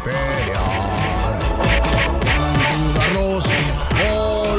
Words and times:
pelear. 0.00 1.38
Sin 2.22 2.42
duda 2.92 3.04
Rossi 3.14 3.62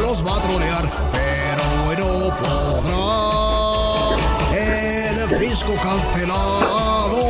los 0.01 0.25
va 0.25 0.37
a 0.37 0.41
trolear, 0.41 0.85
pero 1.11 1.63
no 1.97 2.11
podrá. 2.37 4.17
El 4.53 5.17
fisco 5.37 5.73
cancelado 5.81 7.21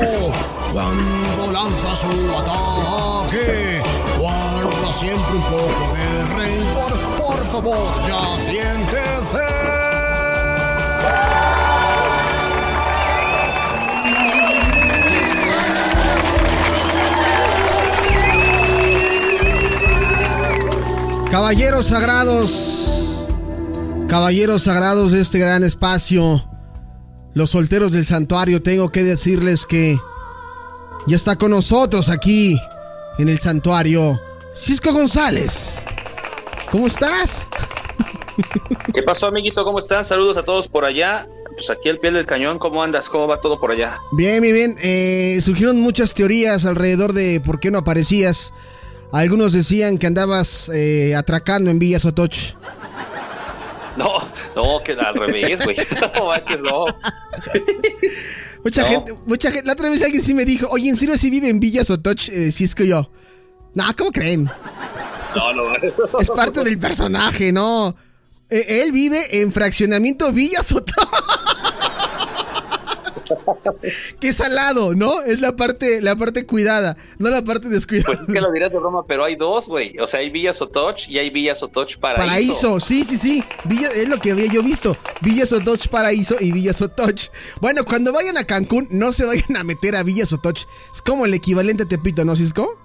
cuando 0.73 1.51
lanza 1.51 1.95
su 1.95 2.13
ataque. 2.37 3.81
Guarda 4.19 4.93
siempre 4.93 5.35
un 5.35 5.43
poco 5.43 5.93
de 5.93 6.25
rencor, 6.35 6.99
por 7.17 7.45
favor, 7.47 8.07
ya 8.07 8.21
siéntese. 8.49 9.78
Caballeros 21.31 21.85
sagrados, 21.85 23.27
caballeros 24.07 24.63
sagrados 24.63 25.11
de 25.11 25.21
este 25.21 25.37
gran 25.37 25.63
espacio, 25.63 26.43
los 27.35 27.51
solteros 27.51 27.91
del 27.91 28.07
santuario, 28.07 28.63
tengo 28.63 28.89
que 28.89 29.03
decirles 29.03 29.67
que 29.67 29.99
ya 31.05 31.15
está 31.15 31.35
con 31.35 31.51
nosotros 31.51 32.09
aquí 32.09 32.59
en 33.19 33.29
el 33.29 33.37
santuario 33.37 34.19
Cisco 34.55 34.91
González. 34.91 35.83
¿Cómo 36.71 36.87
estás? 36.87 37.47
¿Qué 38.91 39.03
pasó, 39.03 39.27
amiguito? 39.27 39.63
¿Cómo 39.63 39.77
están? 39.77 40.03
Saludos 40.05 40.35
a 40.37 40.43
todos 40.43 40.67
por 40.67 40.83
allá. 40.83 41.27
Pues 41.51 41.69
aquí 41.69 41.89
el 41.89 41.99
pie 41.99 42.11
del 42.11 42.25
cañón, 42.25 42.57
¿cómo 42.57 42.81
andas? 42.81 43.07
¿Cómo 43.07 43.27
va 43.27 43.39
todo 43.39 43.59
por 43.59 43.71
allá? 43.71 43.99
Bien, 44.13 44.41
bien, 44.41 44.55
bien. 44.55 44.75
Eh, 44.81 45.39
surgieron 45.43 45.79
muchas 45.79 46.15
teorías 46.15 46.65
alrededor 46.65 47.13
de 47.13 47.39
por 47.39 47.59
qué 47.59 47.69
no 47.69 47.77
aparecías. 47.77 48.51
Algunos 49.11 49.53
decían 49.53 49.97
que 49.97 50.07
andabas 50.07 50.69
eh, 50.73 51.15
atracando 51.15 51.71
en 51.71 51.79
Villa 51.79 51.99
Sotoch. 51.99 52.55
No, 53.97 54.19
no, 54.55 54.79
que 54.83 54.93
al 54.93 55.15
revés, 55.15 55.63
güey. 55.63 55.75
No 56.15 56.27
manches, 56.27 56.61
no. 56.61 56.85
Mucha 58.63 58.83
gente, 58.85 59.13
mucha 59.25 59.51
gente. 59.51 59.65
La 59.65 59.73
otra 59.73 59.89
vez 59.89 60.01
alguien 60.03 60.21
sí 60.21 60.33
me 60.33 60.45
dijo, 60.45 60.67
oye, 60.69 60.89
¿en 60.89 60.97
serio 60.97 61.17
si 61.17 61.29
vive 61.29 61.49
en 61.49 61.59
Villa 61.59 61.83
Sotoch? 61.83 62.29
Eh, 62.29 62.51
si 62.51 62.63
es 62.63 62.75
que 62.75 62.87
yo. 62.87 63.09
No, 63.73 63.83
¿cómo 63.97 64.11
creen? 64.11 64.49
No, 65.35 65.53
no. 65.53 65.73
Es 66.19 66.29
parte 66.29 66.63
del 66.63 66.79
personaje, 66.79 67.51
¿no? 67.51 67.95
Eh, 68.49 68.83
él 68.83 68.91
vive 68.91 69.41
en 69.41 69.51
fraccionamiento 69.51 70.31
Villa 70.31 70.63
Sotoch. 70.63 71.08
Qué 74.19 74.33
salado, 74.33 74.95
¿no? 74.95 75.21
Es 75.21 75.39
la 75.39 75.55
parte, 75.55 76.01
la 76.01 76.15
parte 76.15 76.45
cuidada, 76.45 76.97
no 77.17 77.29
la 77.29 77.43
parte 77.43 77.69
descuidada. 77.69 78.07
Pues 78.15 78.27
es 78.27 78.33
que 78.33 78.41
lo 78.41 78.51
dirás 78.51 78.71
de 78.71 78.79
broma, 78.79 79.05
pero 79.05 79.23
hay 79.23 79.35
dos, 79.35 79.67
güey. 79.67 79.97
O 79.99 80.07
sea, 80.07 80.19
hay 80.19 80.29
Villa 80.29 80.53
Sotoch 80.53 81.07
y 81.07 81.19
hay 81.19 81.29
Villa 81.29 81.55
Sotoch 81.55 81.97
Paraíso. 81.97 82.27
Paraíso, 82.27 82.79
sí, 82.79 83.03
sí, 83.03 83.17
sí. 83.17 83.43
Villa, 83.65 83.89
es 83.91 84.07
lo 84.07 84.17
que 84.17 84.31
había 84.31 84.51
yo 84.51 84.63
visto. 84.63 84.97
Villa 85.21 85.45
Sotoch 85.45 85.87
Paraíso 85.89 86.35
y 86.39 86.51
Villa 86.51 86.73
Sotoch. 86.73 87.29
Bueno, 87.61 87.83
cuando 87.85 88.13
vayan 88.13 88.37
a 88.37 88.43
Cancún, 88.43 88.87
no 88.91 89.11
se 89.11 89.25
vayan 89.25 89.57
a 89.57 89.63
meter 89.63 89.95
a 89.95 90.03
Villa 90.03 90.25
Sotoch. 90.25 90.65
Es 90.93 91.01
como 91.01 91.25
el 91.25 91.33
equivalente 91.33 91.83
a 91.83 91.87
Tepito, 91.87 92.25
¿no, 92.25 92.35
Cisco? 92.35 92.77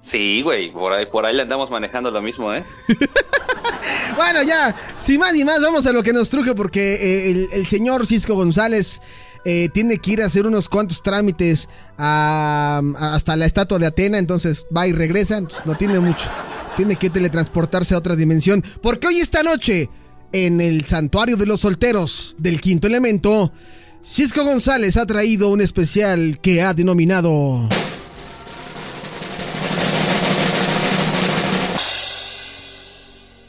Sí, 0.00 0.42
güey, 0.42 0.70
por 0.70 0.92
ahí, 0.92 1.06
por 1.06 1.26
ahí 1.26 1.34
le 1.34 1.42
andamos 1.42 1.68
manejando 1.68 2.12
lo 2.12 2.22
mismo, 2.22 2.54
¿eh? 2.54 2.64
bueno, 4.16 4.40
ya, 4.44 4.76
sin 5.00 5.18
más 5.18 5.32
ni 5.34 5.44
más, 5.44 5.60
vamos 5.60 5.84
a 5.86 5.92
lo 5.92 6.04
que 6.04 6.12
nos 6.12 6.28
truje 6.28 6.54
porque 6.54 6.94
eh, 6.94 7.30
el, 7.32 7.48
el 7.50 7.66
señor 7.66 8.06
Cisco 8.06 8.34
González 8.34 9.00
eh, 9.48 9.68
tiene 9.72 9.98
que 9.98 10.10
ir 10.10 10.22
a 10.22 10.26
hacer 10.26 10.44
unos 10.44 10.68
cuantos 10.68 11.02
trámites 11.04 11.68
a, 11.96 12.82
a- 12.98 13.14
hasta 13.14 13.36
la 13.36 13.46
estatua 13.46 13.78
de 13.78 13.86
Atena, 13.86 14.18
entonces 14.18 14.66
va 14.76 14.88
y 14.88 14.92
regresa, 14.92 15.38
entonces 15.38 15.64
no 15.64 15.76
tiene 15.76 16.00
mucho. 16.00 16.28
Tiene 16.76 16.96
que 16.96 17.10
teletransportarse 17.10 17.94
a 17.94 17.98
otra 17.98 18.16
dimensión. 18.16 18.62
Porque 18.82 19.06
hoy 19.06 19.20
esta 19.20 19.42
noche, 19.44 19.88
en 20.32 20.60
el 20.60 20.84
santuario 20.84 21.36
de 21.36 21.46
los 21.46 21.60
solteros 21.60 22.34
del 22.38 22.60
quinto 22.60 22.88
elemento, 22.88 23.52
Cisco 24.04 24.44
González 24.44 24.96
ha 24.96 25.06
traído 25.06 25.48
un 25.50 25.60
especial 25.60 26.38
que 26.42 26.62
ha 26.62 26.74
denominado... 26.74 27.68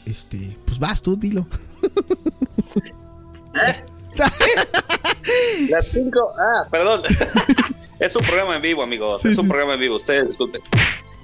Este, 0.05 0.57
pues 0.65 0.79
vas 0.79 1.01
tú, 1.01 1.17
dilo. 1.17 1.47
Las 5.69 5.87
cinco. 5.91 6.33
Ah, 6.39 6.67
perdón. 6.69 7.01
es 7.99 8.15
un 8.15 8.25
programa 8.25 8.55
en 8.55 8.61
vivo, 8.61 8.83
amigos. 8.83 9.21
Sí, 9.21 9.29
es 9.29 9.37
un 9.37 9.45
sí. 9.45 9.49
programa 9.49 9.73
en 9.75 9.79
vivo. 9.79 9.95
Ustedes 9.95 10.27
disculpen. 10.27 10.61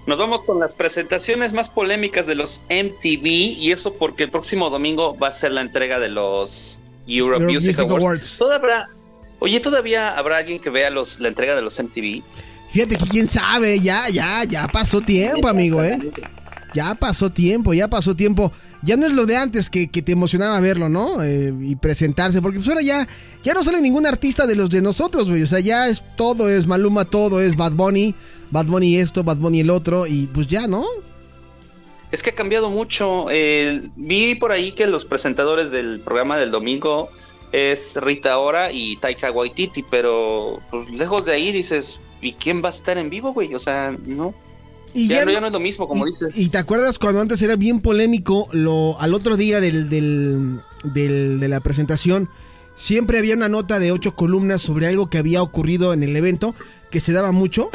Nos 0.05 0.17
vamos 0.17 0.43
con 0.43 0.59
las 0.59 0.73
presentaciones 0.73 1.53
más 1.53 1.69
polémicas 1.69 2.27
de 2.27 2.35
los 2.35 2.61
MTV 2.69 3.25
y 3.25 3.71
eso 3.71 3.93
porque 3.93 4.23
el 4.23 4.31
próximo 4.31 4.69
domingo 4.69 5.17
va 5.17 5.29
a 5.29 5.31
ser 5.31 5.51
la 5.53 5.61
entrega 5.61 5.97
de 5.99 6.09
los 6.09 6.81
Euro, 7.07 7.35
Euro 7.35 7.45
Music, 7.51 7.77
Music 7.77 7.79
Awards. 7.79 8.01
Awards. 8.03 8.37
¿Todavía 8.37 8.57
habrá- 8.57 8.89
oye, 9.39 9.59
¿todavía 9.61 10.17
habrá 10.17 10.37
alguien 10.37 10.59
que 10.59 10.69
vea 10.69 10.89
los, 10.89 11.19
la 11.21 11.29
entrega 11.29 11.55
de 11.55 11.61
los 11.61 11.79
MTV? 11.79 12.21
Fíjate 12.71 12.97
que 12.97 13.05
quién 13.05 13.29
sabe, 13.29 13.79
ya, 13.79 14.09
ya, 14.09 14.43
ya 14.43 14.67
pasó 14.67 14.99
tiempo, 14.99 15.47
amigo, 15.47 15.81
¿eh? 15.83 15.99
Ya 16.73 16.95
pasó 16.95 17.29
tiempo, 17.29 17.73
ya 17.73 17.87
pasó 17.87 18.15
tiempo. 18.15 18.51
Ya 18.83 18.97
no 18.97 19.05
es 19.05 19.13
lo 19.13 19.25
de 19.25 19.37
antes 19.37 19.69
que, 19.69 19.89
que 19.89 20.01
te 20.01 20.11
emocionaba 20.11 20.59
verlo, 20.59 20.89
¿no? 20.89 21.23
Eh, 21.23 21.53
y 21.61 21.75
presentarse, 21.77 22.41
porque 22.41 22.57
pues 22.57 22.67
ahora 22.67 22.81
ya, 22.81 23.07
ya 23.41 23.53
no 23.53 23.63
sale 23.63 23.81
ningún 23.81 24.05
artista 24.05 24.45
de 24.45 24.55
los 24.55 24.69
de 24.69 24.81
nosotros, 24.81 25.29
güey. 25.29 25.43
O 25.43 25.47
sea, 25.47 25.61
ya 25.61 25.87
es 25.87 26.03
todo, 26.17 26.49
es 26.49 26.67
Maluma, 26.67 27.05
todo 27.05 27.39
es 27.39 27.55
Bad 27.55 27.73
Bunny, 27.73 28.13
Bad 28.51 28.65
Bunny 28.65 28.97
esto, 28.97 29.23
Bad 29.23 29.37
Bunny 29.37 29.61
el 29.61 29.69
otro, 29.69 30.05
y 30.05 30.27
pues 30.27 30.47
ya, 30.47 30.67
¿no? 30.67 30.85
Es 32.11 32.21
que 32.21 32.29
ha 32.29 32.35
cambiado 32.35 32.69
mucho. 32.69 33.25
Eh, 33.31 33.89
vi 33.95 34.35
por 34.35 34.51
ahí 34.51 34.73
que 34.73 34.85
los 34.85 35.05
presentadores 35.05 35.71
del 35.71 35.99
programa 35.99 36.37
del 36.37 36.51
domingo 36.51 37.09
es 37.53 37.95
Rita 37.95 38.37
Ora 38.37 38.71
y 38.71 38.97
Taika 38.97 39.31
Waititi, 39.31 39.83
pero 39.89 40.59
pues, 40.69 40.89
lejos 40.91 41.25
de 41.25 41.33
ahí 41.33 41.51
dices, 41.51 41.99
¿y 42.21 42.33
quién 42.33 42.61
va 42.63 42.67
a 42.67 42.71
estar 42.71 42.97
en 42.97 43.09
vivo, 43.09 43.31
güey? 43.33 43.55
O 43.55 43.59
sea, 43.59 43.95
no. 44.05 44.33
Y 44.93 45.07
ya, 45.07 45.15
ya 45.17 45.21
no, 45.21 45.25
no- 45.25 45.31
ya 45.33 45.41
no 45.41 45.47
es 45.47 45.53
lo 45.53 45.59
mismo, 45.59 45.87
como 45.87 46.07
y, 46.07 46.11
dices. 46.11 46.37
y 46.37 46.49
te 46.49 46.57
acuerdas 46.57 46.99
cuando 46.99 47.21
antes 47.21 47.41
era 47.41 47.55
bien 47.55 47.79
polémico, 47.81 48.47
lo, 48.51 48.99
al 48.99 49.13
otro 49.13 49.37
día 49.37 49.59
del, 49.59 49.89
del- 49.89 50.59
del- 50.83 51.39
de 51.39 51.47
la 51.47 51.59
presentación, 51.61 52.29
siempre 52.75 53.17
había 53.19 53.35
una 53.35 53.49
nota 53.49 53.79
de 53.79 53.91
ocho 53.91 54.15
columnas 54.15 54.61
sobre 54.61 54.87
algo 54.87 55.09
que 55.09 55.17
había 55.17 55.41
ocurrido 55.41 55.93
en 55.93 56.03
el 56.03 56.15
evento, 56.15 56.55
que 56.91 56.99
se 56.99 57.11
daba 57.13 57.31
mucho. 57.31 57.69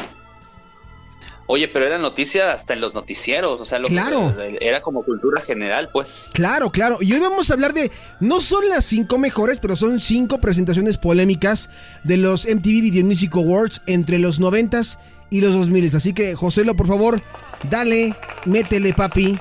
Oye, 1.50 1.66
pero 1.66 1.86
era 1.86 1.96
noticia 1.96 2.52
hasta 2.52 2.74
en 2.74 2.80
los 2.82 2.92
noticieros, 2.92 3.58
o 3.58 3.64
sea, 3.64 3.78
lo 3.78 3.88
que- 3.88 3.94
Claro. 3.94 4.34
era 4.60 4.82
como 4.82 5.02
cultura 5.02 5.40
general, 5.40 5.88
pues. 5.90 6.28
Claro, 6.34 6.70
claro. 6.70 6.98
Y 7.00 7.10
hoy 7.14 7.20
vamos 7.20 7.50
a 7.50 7.54
hablar 7.54 7.72
de, 7.72 7.90
no 8.20 8.42
son 8.42 8.68
las 8.68 8.84
cinco 8.84 9.16
mejores, 9.16 9.56
pero 9.60 9.74
son 9.74 9.98
cinco 9.98 10.38
presentaciones 10.40 10.98
polémicas 10.98 11.70
de 12.04 12.18
los 12.18 12.44
MTV 12.44 12.82
Video 12.82 13.02
Music 13.04 13.34
Awards 13.34 13.80
entre 13.86 14.18
los 14.18 14.38
noventas 14.40 14.98
y 15.30 15.40
los 15.40 15.54
2000. 15.54 15.96
Así 15.96 16.12
que, 16.12 16.34
Joselo, 16.34 16.76
por 16.76 16.86
favor, 16.86 17.22
dale, 17.70 18.14
métele, 18.44 18.92
papi, 18.92 19.38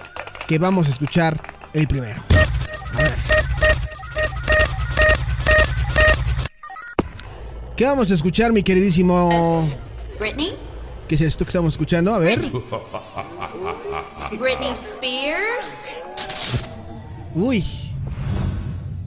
que 0.47 0.59
vamos 0.59 0.87
a 0.87 0.91
escuchar 0.91 1.37
el 1.73 1.89
primero. 1.89 2.23
A 2.93 3.01
ver. 3.03 3.15
¿Qué 7.75 7.83
vamos 7.85 8.09
a 8.09 8.13
escuchar, 8.13 8.53
mi 8.53 8.63
queridísimo? 8.63 9.69
Britney? 10.19 10.55
¿Qué 11.07 11.15
es 11.15 11.21
esto 11.21 11.45
que 11.45 11.49
estamos 11.49 11.73
escuchando? 11.73 12.13
A 12.13 12.19
ver. 12.19 12.51
Britney 14.31 14.71
Spears? 14.73 15.85
Uy. 17.33 17.63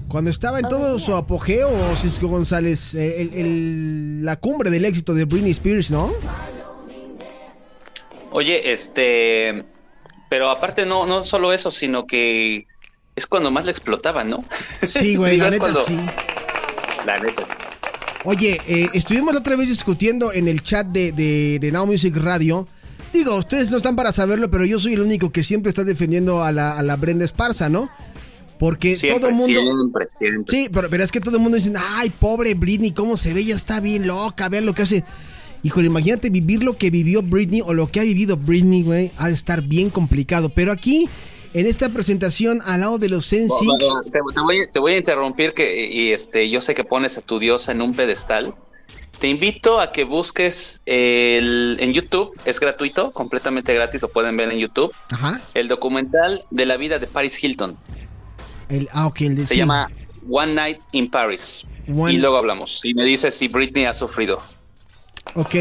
Cuando 0.08 0.30
estaba 0.30 0.58
en 0.58 0.66
todo 0.68 0.98
su 0.98 1.14
apogeo, 1.14 1.70
Cisco 1.96 2.26
González, 2.28 2.94
eh, 2.94 3.20
el- 3.22 3.34
el- 3.34 4.24
la 4.24 4.36
cumbre 4.36 4.70
del 4.70 4.84
éxito 4.84 5.14
de 5.14 5.24
Britney 5.24 5.52
Spears, 5.52 5.90
¿no? 5.90 6.12
Oye, 8.32 8.72
este. 8.72 9.64
Pero 10.28 10.50
aparte, 10.50 10.86
no, 10.86 11.06
no 11.06 11.24
solo 11.24 11.52
eso, 11.52 11.70
sino 11.70 12.06
que 12.06 12.66
es 13.14 13.26
cuando 13.26 13.50
más 13.50 13.64
le 13.64 13.72
explotaban, 13.72 14.30
¿no? 14.30 14.44
Sí, 14.86 15.16
güey, 15.16 15.36
la 15.36 15.50
neta 15.50 15.58
cuando- 15.60 15.84
sí. 15.84 15.98
La 17.04 17.18
neta. 17.18 17.42
Oye, 18.24 18.60
eh, 18.68 18.86
estuvimos 18.92 19.32
la 19.32 19.40
otra 19.40 19.56
vez 19.56 19.68
discutiendo 19.68 20.32
en 20.32 20.46
el 20.46 20.62
chat 20.62 20.86
de, 20.86 21.12
de, 21.12 21.58
de 21.58 21.72
Now 21.72 21.86
Music 21.86 22.14
Radio. 22.16 22.68
Digo, 23.12 23.36
ustedes 23.36 23.70
no 23.70 23.78
están 23.78 23.96
para 23.96 24.12
saberlo, 24.12 24.50
pero 24.50 24.64
yo 24.64 24.78
soy 24.78 24.92
el 24.92 25.00
único 25.00 25.32
que 25.32 25.42
siempre 25.42 25.70
está 25.70 25.84
defendiendo 25.84 26.44
a 26.44 26.52
la, 26.52 26.78
a 26.78 26.82
la 26.82 26.96
Brenda 26.96 27.24
Esparza, 27.24 27.68
¿no? 27.68 27.90
Porque 28.58 28.98
Siempre, 28.98 29.20
todo 29.20 29.30
el 29.30 29.34
mundo... 29.36 29.60
siempre, 29.60 30.06
siempre. 30.06 30.44
Sí, 30.54 30.68
pero, 30.70 30.90
pero 30.90 31.02
es 31.02 31.10
que 31.10 31.20
todo 31.20 31.36
el 31.36 31.42
mundo 31.42 31.56
dice, 31.56 31.72
ay, 31.94 32.10
pobre 32.10 32.52
Britney, 32.52 32.92
cómo 32.92 33.16
se 33.16 33.32
ve, 33.32 33.42
ya 33.42 33.56
está 33.56 33.80
bien 33.80 34.06
loca, 34.06 34.50
vean 34.50 34.66
lo 34.66 34.74
que 34.74 34.82
hace. 34.82 35.02
Híjole, 35.62 35.86
imagínate 35.86 36.28
vivir 36.28 36.62
lo 36.62 36.76
que 36.76 36.90
vivió 36.90 37.22
Britney 37.22 37.62
o 37.62 37.72
lo 37.72 37.88
que 37.88 38.00
ha 38.00 38.02
vivido 38.02 38.36
Britney, 38.36 38.82
güey, 38.82 39.12
ha 39.16 39.28
de 39.28 39.34
estar 39.34 39.62
bien 39.62 39.88
complicado. 39.88 40.50
Pero 40.50 40.72
aquí, 40.72 41.08
en 41.52 41.66
esta 41.66 41.88
presentación, 41.88 42.60
al 42.64 42.80
lado 42.80 42.98
de 42.98 43.08
los 43.08 43.32
va, 43.32 44.02
Te, 44.04 44.10
te 44.10 44.40
voy, 44.40 44.66
te 44.72 44.78
voy 44.78 44.92
a 44.94 44.98
interrumpir 44.98 45.52
que 45.52 45.86
y 45.88 46.12
este 46.12 46.48
yo 46.50 46.60
sé 46.60 46.74
que 46.74 46.84
pones 46.84 47.18
a 47.18 47.20
tu 47.20 47.38
diosa 47.38 47.72
en 47.72 47.82
un 47.82 47.94
pedestal, 47.94 48.54
te 49.18 49.28
invito 49.28 49.80
a 49.80 49.92
que 49.92 50.04
busques 50.04 50.80
el, 50.86 51.76
en 51.80 51.92
YouTube, 51.92 52.30
es 52.44 52.58
gratuito, 52.60 53.10
completamente 53.12 53.74
gratis, 53.74 54.00
lo 54.00 54.08
pueden 54.08 54.36
ver 54.36 54.50
en 54.52 54.58
YouTube, 54.58 54.94
Ajá. 55.10 55.40
el 55.54 55.68
documental 55.68 56.44
de 56.50 56.66
la 56.66 56.76
vida 56.76 56.98
de 56.98 57.06
Paris 57.06 57.42
Hilton. 57.42 57.76
El, 58.68 58.88
ah, 58.92 59.06
ok, 59.06 59.20
el 59.22 59.36
de 59.36 59.46
Se 59.46 59.54
sí. 59.54 59.60
llama 59.60 59.88
One 60.30 60.54
Night 60.54 60.78
in 60.92 61.10
Paris. 61.10 61.66
One- 61.88 62.12
Y 62.12 62.18
luego 62.18 62.36
hablamos. 62.38 62.80
Y 62.84 62.94
me 62.94 63.04
dices 63.04 63.34
si 63.34 63.48
Britney 63.48 63.84
ha 63.86 63.92
sufrido. 63.92 64.38
Ok. 65.34 65.56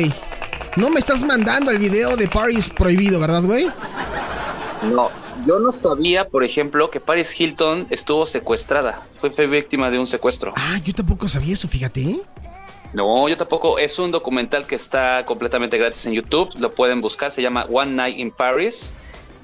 No 0.77 0.89
me 0.91 0.99
estás 0.99 1.23
mandando 1.23 1.71
el 1.71 1.79
video 1.79 2.15
de 2.15 2.27
Paris 2.27 2.69
prohibido, 2.69 3.19
¿verdad, 3.19 3.41
güey? 3.43 3.67
No, 4.93 5.09
yo 5.45 5.59
no 5.59 5.71
sabía, 5.71 6.29
por 6.29 6.43
ejemplo, 6.43 6.89
que 6.89 6.99
Paris 6.99 7.39
Hilton 7.39 7.87
estuvo 7.89 8.25
secuestrada. 8.25 9.05
Fue, 9.19 9.31
fue 9.31 9.47
víctima 9.47 9.91
de 9.91 9.99
un 9.99 10.07
secuestro. 10.07 10.53
Ah, 10.55 10.79
yo 10.83 10.93
tampoco 10.93 11.27
sabía 11.27 11.53
eso, 11.53 11.67
fíjate. 11.67 12.21
No, 12.93 13.29
yo 13.29 13.37
tampoco. 13.37 13.77
Es 13.77 13.99
un 13.99 14.11
documental 14.11 14.65
que 14.65 14.75
está 14.75 15.23
completamente 15.25 15.77
gratis 15.77 16.05
en 16.05 16.13
YouTube. 16.13 16.49
Lo 16.59 16.71
pueden 16.71 17.01
buscar. 17.01 17.31
Se 17.31 17.41
llama 17.41 17.65
One 17.69 17.91
Night 17.91 18.17
in 18.17 18.31
Paris. 18.31 18.93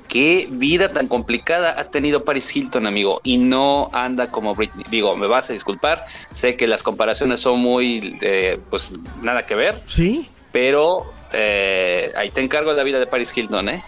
Qué 0.08 0.48
vida 0.52 0.90
tan 0.90 1.08
complicada 1.08 1.80
ha 1.80 1.86
tenido 1.86 2.24
Paris 2.24 2.56
Hilton, 2.56 2.88
amigo. 2.88 3.22
Y 3.24 3.38
no 3.38 3.90
anda 3.94 4.32
como 4.32 4.56
Britney. 4.56 4.86
Digo, 4.90 5.16
me 5.16 5.28
vas 5.28 5.50
a 5.50 5.54
disculpar. 5.54 6.06
Sé 6.32 6.56
que 6.56 6.68
las 6.68 6.84
comparaciones 6.84 7.40
son 7.40 7.60
muy, 7.60 8.18
eh, 8.22 8.60
pues, 8.70 8.94
nada 9.22 9.46
que 9.46 9.56
ver. 9.56 9.82
Sí. 9.86 10.30
Pero 10.52 11.12
eh, 11.34 12.12
ahí 12.16 12.30
te 12.30 12.42
encargo 12.42 12.72
la 12.74 12.84
vida 12.84 13.00
de 13.00 13.08
Paris 13.08 13.36
Hilton, 13.36 13.70
¿eh? 13.70 13.84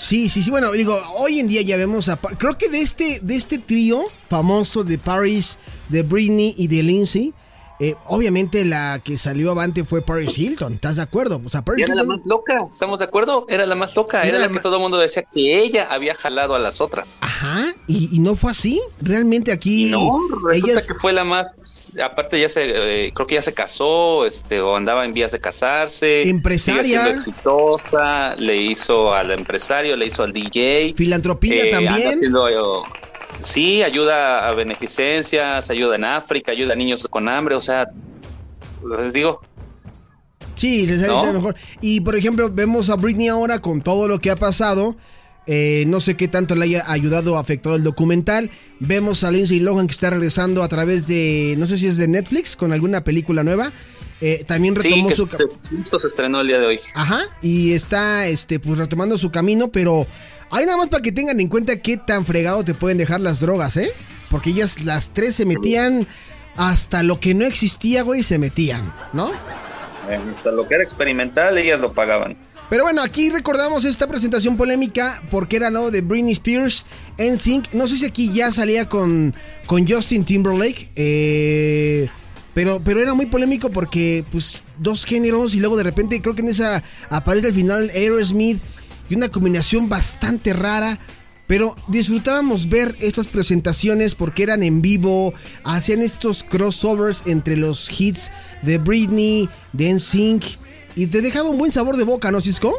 Sí, 0.00 0.30
sí, 0.30 0.42
sí. 0.42 0.50
Bueno, 0.50 0.72
digo, 0.72 0.98
hoy 1.18 1.40
en 1.40 1.48
día 1.48 1.60
ya 1.60 1.76
vemos 1.76 2.08
a. 2.08 2.16
Creo 2.16 2.56
que 2.56 2.70
de 2.70 2.80
este, 2.80 3.20
de 3.20 3.36
este 3.36 3.58
trío 3.58 4.02
famoso 4.30 4.82
de 4.82 4.96
Paris, 4.96 5.58
de 5.90 6.02
Britney 6.02 6.54
y 6.56 6.68
de 6.68 6.82
Lindsay, 6.82 7.34
eh, 7.80 7.94
obviamente 8.06 8.64
la 8.64 9.00
que 9.02 9.16
salió 9.18 9.50
avante 9.52 9.84
fue 9.84 10.02
Paris 10.02 10.38
Hilton. 10.38 10.74
¿Estás 10.74 10.96
de 10.96 11.02
acuerdo? 11.02 11.40
O 11.44 11.48
sea, 11.48 11.60
Y 11.60 11.64
Paris 11.64 11.84
era 11.86 11.94
la 11.94 12.04
más 12.04 12.20
loca, 12.26 12.62
¿estamos 12.68 12.98
de 12.98 13.06
acuerdo? 13.06 13.46
Era 13.48 13.66
la 13.66 13.74
más 13.74 13.96
loca, 13.96 14.18
Era 14.20 14.28
era, 14.28 14.38
la 14.40 14.48
que 14.48 14.54
ma- 14.54 14.62
todo 14.62 14.76
el 14.76 14.82
mundo 14.82 14.98
decía 14.98 15.22
que 15.22 15.58
ella 15.62 15.88
había 15.90 16.14
jalado 16.14 16.54
a 16.54 16.58
las 16.58 16.80
otras. 16.80 17.18
Ajá, 17.22 17.74
y, 17.86 18.14
y 18.14 18.20
no 18.20 18.36
fue 18.36 18.50
así. 18.50 18.80
Realmente 19.00 19.50
aquí. 19.50 19.90
No, 19.90 20.20
resulta 20.46 20.72
ellas- 20.72 20.86
que 20.86 20.94
fue 20.94 21.12
la 21.12 21.24
más, 21.24 21.90
aparte 22.04 22.38
ya 22.40 22.48
se, 22.48 23.06
eh, 23.06 23.12
creo 23.14 23.26
que 23.26 23.34
ya 23.36 23.42
se 23.42 23.54
casó, 23.54 24.26
este, 24.26 24.60
o 24.60 24.76
andaba 24.76 25.04
en 25.04 25.12
vías 25.12 25.32
de 25.32 25.40
casarse. 25.40 26.28
Empresaria. 26.28 27.08
Exitosa, 27.10 28.36
le 28.36 28.56
hizo 28.62 29.12
al 29.14 29.30
empresario, 29.30 29.96
le 29.96 30.06
hizo 30.06 30.22
al 30.22 30.32
DJ. 30.32 30.94
Filantropía 30.96 31.64
eh, 31.64 31.74
anda 31.74 31.90
también. 31.90 32.14
haciendo, 32.14 32.48
eh, 32.48 32.54
sí, 33.42 33.82
ayuda 33.82 34.48
a 34.48 34.54
beneficencias, 34.54 35.70
ayuda 35.70 35.96
en 35.96 36.04
África, 36.04 36.52
ayuda 36.52 36.72
a 36.74 36.76
niños 36.76 37.06
con 37.08 37.28
hambre, 37.28 37.54
o 37.54 37.60
sea, 37.60 37.86
les 38.98 39.12
digo, 39.12 39.40
Sí, 40.60 40.86
les 40.86 40.98
¿No? 41.08 41.32
mejor. 41.32 41.56
Y 41.80 42.02
por 42.02 42.16
ejemplo, 42.16 42.50
vemos 42.52 42.90
a 42.90 42.96
Britney 42.96 43.28
ahora 43.28 43.60
con 43.60 43.80
todo 43.80 44.08
lo 44.08 44.18
que 44.18 44.30
ha 44.30 44.36
pasado. 44.36 44.94
Eh, 45.46 45.84
no 45.86 46.00
sé 46.00 46.16
qué 46.18 46.28
tanto 46.28 46.54
le 46.54 46.64
haya 46.64 46.84
ayudado 46.86 47.32
o 47.32 47.36
afectado 47.38 47.76
el 47.76 47.82
documental. 47.82 48.50
Vemos 48.78 49.24
a 49.24 49.30
Lindsay 49.30 49.58
Lohan 49.60 49.86
que 49.86 49.92
está 49.92 50.10
regresando 50.10 50.62
a 50.62 50.68
través 50.68 51.06
de, 51.06 51.54
no 51.56 51.66
sé 51.66 51.78
si 51.78 51.86
es 51.86 51.96
de 51.96 52.08
Netflix, 52.08 52.56
con 52.56 52.74
alguna 52.74 53.04
película 53.04 53.42
nueva. 53.42 53.72
Eh, 54.20 54.44
también 54.46 54.74
sí, 54.76 54.82
retomó 54.82 55.08
que 55.08 55.16
su... 55.16 55.26
se, 55.26 55.44
justo 55.44 55.98
se 55.98 56.08
estrenó 56.08 56.42
el 56.42 56.48
día 56.48 56.58
de 56.58 56.66
hoy. 56.66 56.80
Ajá, 56.94 57.20
y 57.40 57.72
está 57.72 58.26
este, 58.26 58.60
pues 58.60 58.76
retomando 58.76 59.16
su 59.16 59.30
camino, 59.30 59.72
pero 59.72 60.06
hay 60.50 60.66
nada 60.66 60.78
más 60.78 60.88
para 60.88 61.02
que 61.02 61.12
tengan 61.12 61.40
en 61.40 61.48
cuenta 61.48 61.80
qué 61.80 61.96
tan 61.96 62.24
fregado 62.24 62.64
te 62.64 62.74
pueden 62.74 62.98
dejar 62.98 63.20
las 63.20 63.40
drogas, 63.40 63.76
¿eh? 63.76 63.92
Porque 64.30 64.50
ellas 64.50 64.80
las 64.84 65.10
tres 65.10 65.34
se 65.34 65.44
metían 65.46 66.06
hasta 66.56 67.02
lo 67.02 67.20
que 67.20 67.34
no 67.34 67.44
existía, 67.44 68.02
güey, 68.02 68.22
se 68.22 68.38
metían, 68.38 68.92
¿no? 69.12 69.30
Eh, 70.08 70.18
Hasta 70.34 70.50
lo 70.50 70.66
que 70.66 70.74
era 70.74 70.82
experimental, 70.84 71.56
ellas 71.58 71.80
lo 71.80 71.92
pagaban. 71.92 72.36
Pero 72.68 72.84
bueno, 72.84 73.02
aquí 73.02 73.30
recordamos 73.30 73.84
esta 73.84 74.06
presentación 74.06 74.56
polémica 74.56 75.22
porque 75.30 75.56
era 75.56 75.70
lo 75.70 75.90
de 75.90 76.02
Britney 76.02 76.32
Spears 76.34 76.86
en 77.18 77.36
Sync. 77.36 77.72
No 77.72 77.88
sé 77.88 77.98
si 77.98 78.06
aquí 78.06 78.32
ya 78.32 78.52
salía 78.52 78.88
con, 78.88 79.34
con 79.66 79.88
Justin 79.88 80.24
Timberlake. 80.24 80.90
eh, 80.94 82.08
pero, 82.54 82.80
pero 82.84 83.00
era 83.00 83.14
muy 83.14 83.26
polémico 83.26 83.70
porque, 83.70 84.24
pues, 84.30 84.58
dos 84.78 85.04
géneros 85.04 85.54
y 85.54 85.60
luego 85.60 85.76
de 85.76 85.84
repente 85.84 86.20
creo 86.20 86.34
que 86.34 86.42
en 86.42 86.48
esa 86.48 86.82
aparece 87.08 87.48
al 87.48 87.54
final 87.54 87.90
Aerosmith 87.94 88.60
y 89.10 89.14
una 89.16 89.28
combinación 89.28 89.90
bastante 89.90 90.54
rara. 90.54 90.98
Pero 91.46 91.74
disfrutábamos 91.88 92.68
ver 92.68 92.94
estas 93.00 93.26
presentaciones 93.26 94.14
porque 94.14 94.44
eran 94.44 94.62
en 94.62 94.80
vivo, 94.80 95.34
hacían 95.64 96.00
estos 96.00 96.44
crossovers 96.44 97.24
entre 97.26 97.56
los 97.56 98.00
hits 98.00 98.30
de 98.62 98.78
Britney, 98.78 99.48
de 99.72 99.92
NSYNC 99.92 100.44
y 100.94 101.08
te 101.08 101.20
dejaba 101.20 101.50
un 101.50 101.58
buen 101.58 101.72
sabor 101.72 101.96
de 101.96 102.04
boca, 102.04 102.30
¿no, 102.30 102.40
Cisco? 102.40 102.78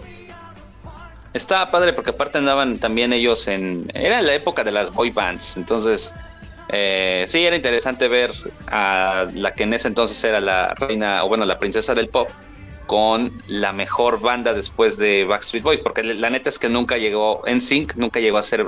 Estaba 1.33 1.69
padre 1.69 1.91
porque 1.91 2.11
aparte 2.11 2.37
andaban 2.37 2.77
también 2.77 3.11
ellos 3.11 3.47
en... 3.49 3.91
Era 3.93 4.19
en 4.19 4.27
la 4.27 4.35
época 4.35 4.63
de 4.63 4.71
las 4.71 4.93
boy 4.93 5.11
bands, 5.11 5.57
entonces 5.57 6.13
eh, 6.69 7.25
sí, 7.27 7.45
era 7.45 7.57
interesante 7.57 8.07
ver 8.07 8.31
a 8.67 9.27
la 9.33 9.53
que 9.53 9.63
en 9.63 9.73
ese 9.73 9.89
entonces 9.89 10.23
era 10.23 10.39
la 10.39 10.73
reina, 10.75 11.25
o 11.25 11.27
bueno, 11.27 11.45
la 11.45 11.59
princesa 11.59 11.93
del 11.93 12.07
pop, 12.07 12.29
con 12.91 13.31
la 13.47 13.71
mejor 13.71 14.19
banda 14.19 14.53
después 14.53 14.97
de 14.97 15.23
Backstreet 15.23 15.63
Boys, 15.63 15.79
porque 15.79 16.03
la 16.03 16.29
neta 16.29 16.49
es 16.49 16.59
que 16.59 16.67
nunca 16.67 16.97
llegó, 16.97 17.41
en 17.47 17.61
Sync 17.61 17.95
nunca 17.95 18.19
llegó 18.19 18.37
a 18.37 18.43
ser 18.43 18.67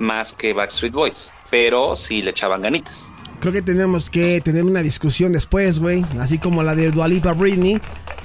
más 0.00 0.32
que 0.32 0.52
Backstreet 0.52 0.92
Boys, 0.92 1.32
pero 1.50 1.94
sí 1.94 2.20
le 2.20 2.30
echaban 2.32 2.62
ganitas. 2.62 3.14
Creo 3.38 3.52
que 3.52 3.62
tenemos 3.62 4.10
que 4.10 4.40
tener 4.40 4.64
una 4.64 4.82
discusión 4.82 5.30
después, 5.30 5.78
güey. 5.78 6.04
Así 6.18 6.38
como 6.38 6.64
la 6.64 6.74
de 6.74 6.90
Dualipa 6.90 7.32
Britney, 7.32 7.80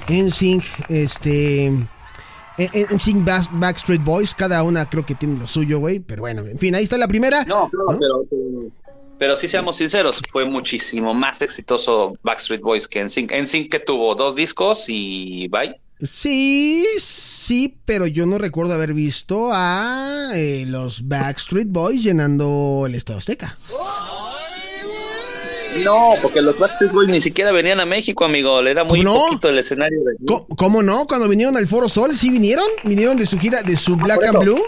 NSYNC, 0.08 0.64
este. 0.88 1.72
NSYNC 2.58 3.24
Back- 3.24 3.50
Backstreet 3.52 4.02
Boys, 4.02 4.34
cada 4.34 4.64
una 4.64 4.90
creo 4.90 5.06
que 5.06 5.14
tiene 5.14 5.38
lo 5.38 5.46
suyo, 5.46 5.78
güey. 5.78 6.00
Pero 6.00 6.22
bueno, 6.22 6.44
en 6.44 6.58
fin, 6.58 6.74
ahí 6.74 6.82
está 6.82 6.98
la 6.98 7.06
primera. 7.06 7.44
No, 7.44 7.68
claro, 7.70 7.98
pero, 8.00 8.24
pero 8.28 8.70
sí 9.36 9.48
seamos 9.48 9.76
sinceros, 9.76 10.20
fue 10.30 10.44
muchísimo 10.44 11.14
más 11.14 11.42
exitoso 11.42 12.16
Backstreet 12.22 12.60
Boys 12.60 12.88
que 12.88 13.02
NSYNC. 13.04 13.32
NSYNC 13.32 13.70
que 13.70 13.80
tuvo 13.80 14.14
dos 14.14 14.34
discos 14.34 14.84
y 14.88 15.48
bye. 15.48 15.80
Sí, 16.02 16.86
sí, 16.98 17.78
pero 17.86 18.06
yo 18.06 18.26
no 18.26 18.36
recuerdo 18.36 18.74
haber 18.74 18.92
visto 18.92 19.48
a 19.52 20.30
eh, 20.34 20.64
los 20.66 21.08
Backstreet 21.08 21.68
Boys 21.68 22.02
llenando 22.02 22.84
el 22.86 22.94
Estado 22.94 23.18
Azteca. 23.18 23.58
No, 25.84 26.14
porque 26.20 26.42
los 26.42 26.58
Backstreet 26.58 26.92
Boys 26.92 27.08
ni 27.08 27.20
siquiera 27.20 27.52
venían 27.52 27.80
a 27.80 27.86
México, 27.86 28.24
amigo. 28.24 28.60
Era 28.60 28.84
muy 28.84 29.02
¿Cómo 29.02 29.14
no? 29.14 29.24
poquito 29.24 29.48
el 29.48 29.58
escenario. 29.58 30.00
De... 30.04 30.16
¿Cómo 30.56 30.82
no? 30.82 31.06
Cuando 31.06 31.28
vinieron 31.28 31.56
al 31.56 31.66
Foro 31.66 31.88
Sol, 31.88 32.16
¿sí 32.16 32.30
vinieron? 32.30 32.66
¿Vinieron 32.84 33.16
de 33.16 33.24
su 33.24 33.38
gira, 33.38 33.62
de 33.62 33.76
su 33.76 33.96
Black 33.96 34.16
por 34.16 34.28
and. 34.28 34.38
Blue? 34.40 34.62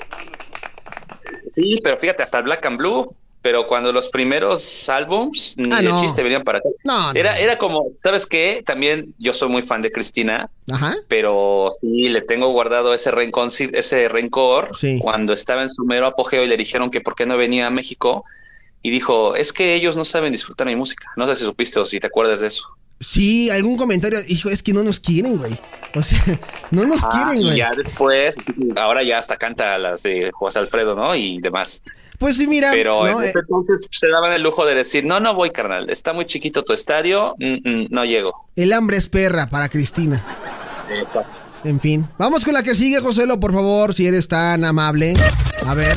Sí, 1.46 1.80
pero 1.82 1.96
fíjate, 1.96 2.22
hasta 2.22 2.38
el 2.38 2.44
Black 2.44 2.64
and 2.66 2.78
Blue. 2.78 3.14
Pero 3.40 3.66
cuando 3.68 3.92
los 3.92 4.08
primeros 4.08 4.88
álbums, 4.88 5.54
ni 5.56 5.72
Ah, 5.72 5.80
de 5.80 5.88
no. 5.90 6.00
chiste 6.02 6.22
venían 6.24 6.42
para 6.42 6.58
acá. 6.58 6.68
No, 6.82 7.12
no. 7.12 7.18
Era, 7.18 7.38
era 7.38 7.56
como, 7.56 7.86
¿sabes 7.96 8.26
qué? 8.26 8.62
También 8.66 9.14
yo 9.18 9.32
soy 9.32 9.48
muy 9.48 9.62
fan 9.62 9.80
de 9.80 9.90
Cristina, 9.92 10.50
Ajá. 10.70 10.96
pero 11.06 11.68
sí 11.80 12.08
le 12.08 12.20
tengo 12.20 12.48
guardado 12.50 12.92
ese 12.94 13.10
rencor, 13.12 13.48
ese 13.72 14.08
rencor 14.08 14.70
Sí. 14.76 14.98
cuando 15.00 15.32
estaba 15.32 15.62
en 15.62 15.70
su 15.70 15.84
mero 15.84 16.08
apogeo 16.08 16.42
y 16.42 16.48
le 16.48 16.56
dijeron 16.56 16.90
que 16.90 17.00
por 17.00 17.14
qué 17.14 17.26
no 17.26 17.36
venía 17.36 17.66
a 17.68 17.70
México. 17.70 18.24
Y 18.82 18.90
dijo, 18.90 19.34
es 19.34 19.52
que 19.52 19.74
ellos 19.74 19.96
no 19.96 20.04
saben 20.04 20.30
disfrutar 20.32 20.66
mi 20.66 20.76
música. 20.76 21.08
No 21.16 21.26
sé 21.26 21.34
si 21.34 21.44
supiste 21.44 21.78
o 21.80 21.84
si 21.84 21.98
te 22.00 22.06
acuerdas 22.06 22.40
de 22.40 22.46
eso. 22.48 22.64
Sí, 23.00 23.50
algún 23.50 23.76
comentario. 23.76 24.18
Hijo, 24.28 24.50
es 24.50 24.62
que 24.62 24.72
no 24.72 24.82
nos 24.82 24.98
quieren, 25.00 25.36
güey. 25.36 25.56
O 25.94 26.02
sea, 26.02 26.18
no 26.72 26.84
nos 26.84 27.04
Ah, 27.04 27.08
quieren, 27.12 27.40
y 27.40 27.44
güey. 27.46 27.56
ya 27.58 27.72
después, 27.76 28.36
ahora 28.76 29.02
ya 29.04 29.18
hasta 29.18 29.36
canta 29.36 29.78
las 29.78 30.02
de 30.02 30.30
José 30.32 30.58
Alfredo, 30.60 30.94
¿no? 30.96 31.14
Y 31.14 31.38
demás. 31.40 31.82
Pues 32.18 32.36
sí, 32.36 32.46
mira. 32.46 32.70
Pero 32.72 33.04
no, 33.06 33.20
en 33.20 33.26
eh, 33.26 33.30
ese 33.30 33.38
entonces 33.38 33.88
se 33.90 34.08
daban 34.08 34.32
el 34.32 34.42
lujo 34.42 34.66
de 34.66 34.74
decir, 34.74 35.04
no, 35.04 35.20
no 35.20 35.34
voy, 35.34 35.50
carnal, 35.50 35.88
está 35.88 36.12
muy 36.12 36.26
chiquito 36.26 36.62
tu 36.64 36.72
estadio, 36.72 37.34
mm, 37.38 37.68
mm, 37.68 37.86
no 37.90 38.04
llego. 38.04 38.32
el 38.56 38.72
hambre 38.72 38.96
es 38.96 39.08
perra 39.08 39.46
para 39.46 39.68
Cristina. 39.68 40.24
Exacto. 40.90 41.30
En 41.64 41.80
fin. 41.80 42.08
Vamos 42.18 42.44
con 42.44 42.54
la 42.54 42.62
que 42.62 42.74
sigue, 42.74 43.00
Joselo, 43.00 43.40
por 43.40 43.52
favor, 43.52 43.92
si 43.94 44.06
eres 44.06 44.28
tan 44.28 44.64
amable. 44.64 45.14
A 45.66 45.74
ver. 45.74 45.96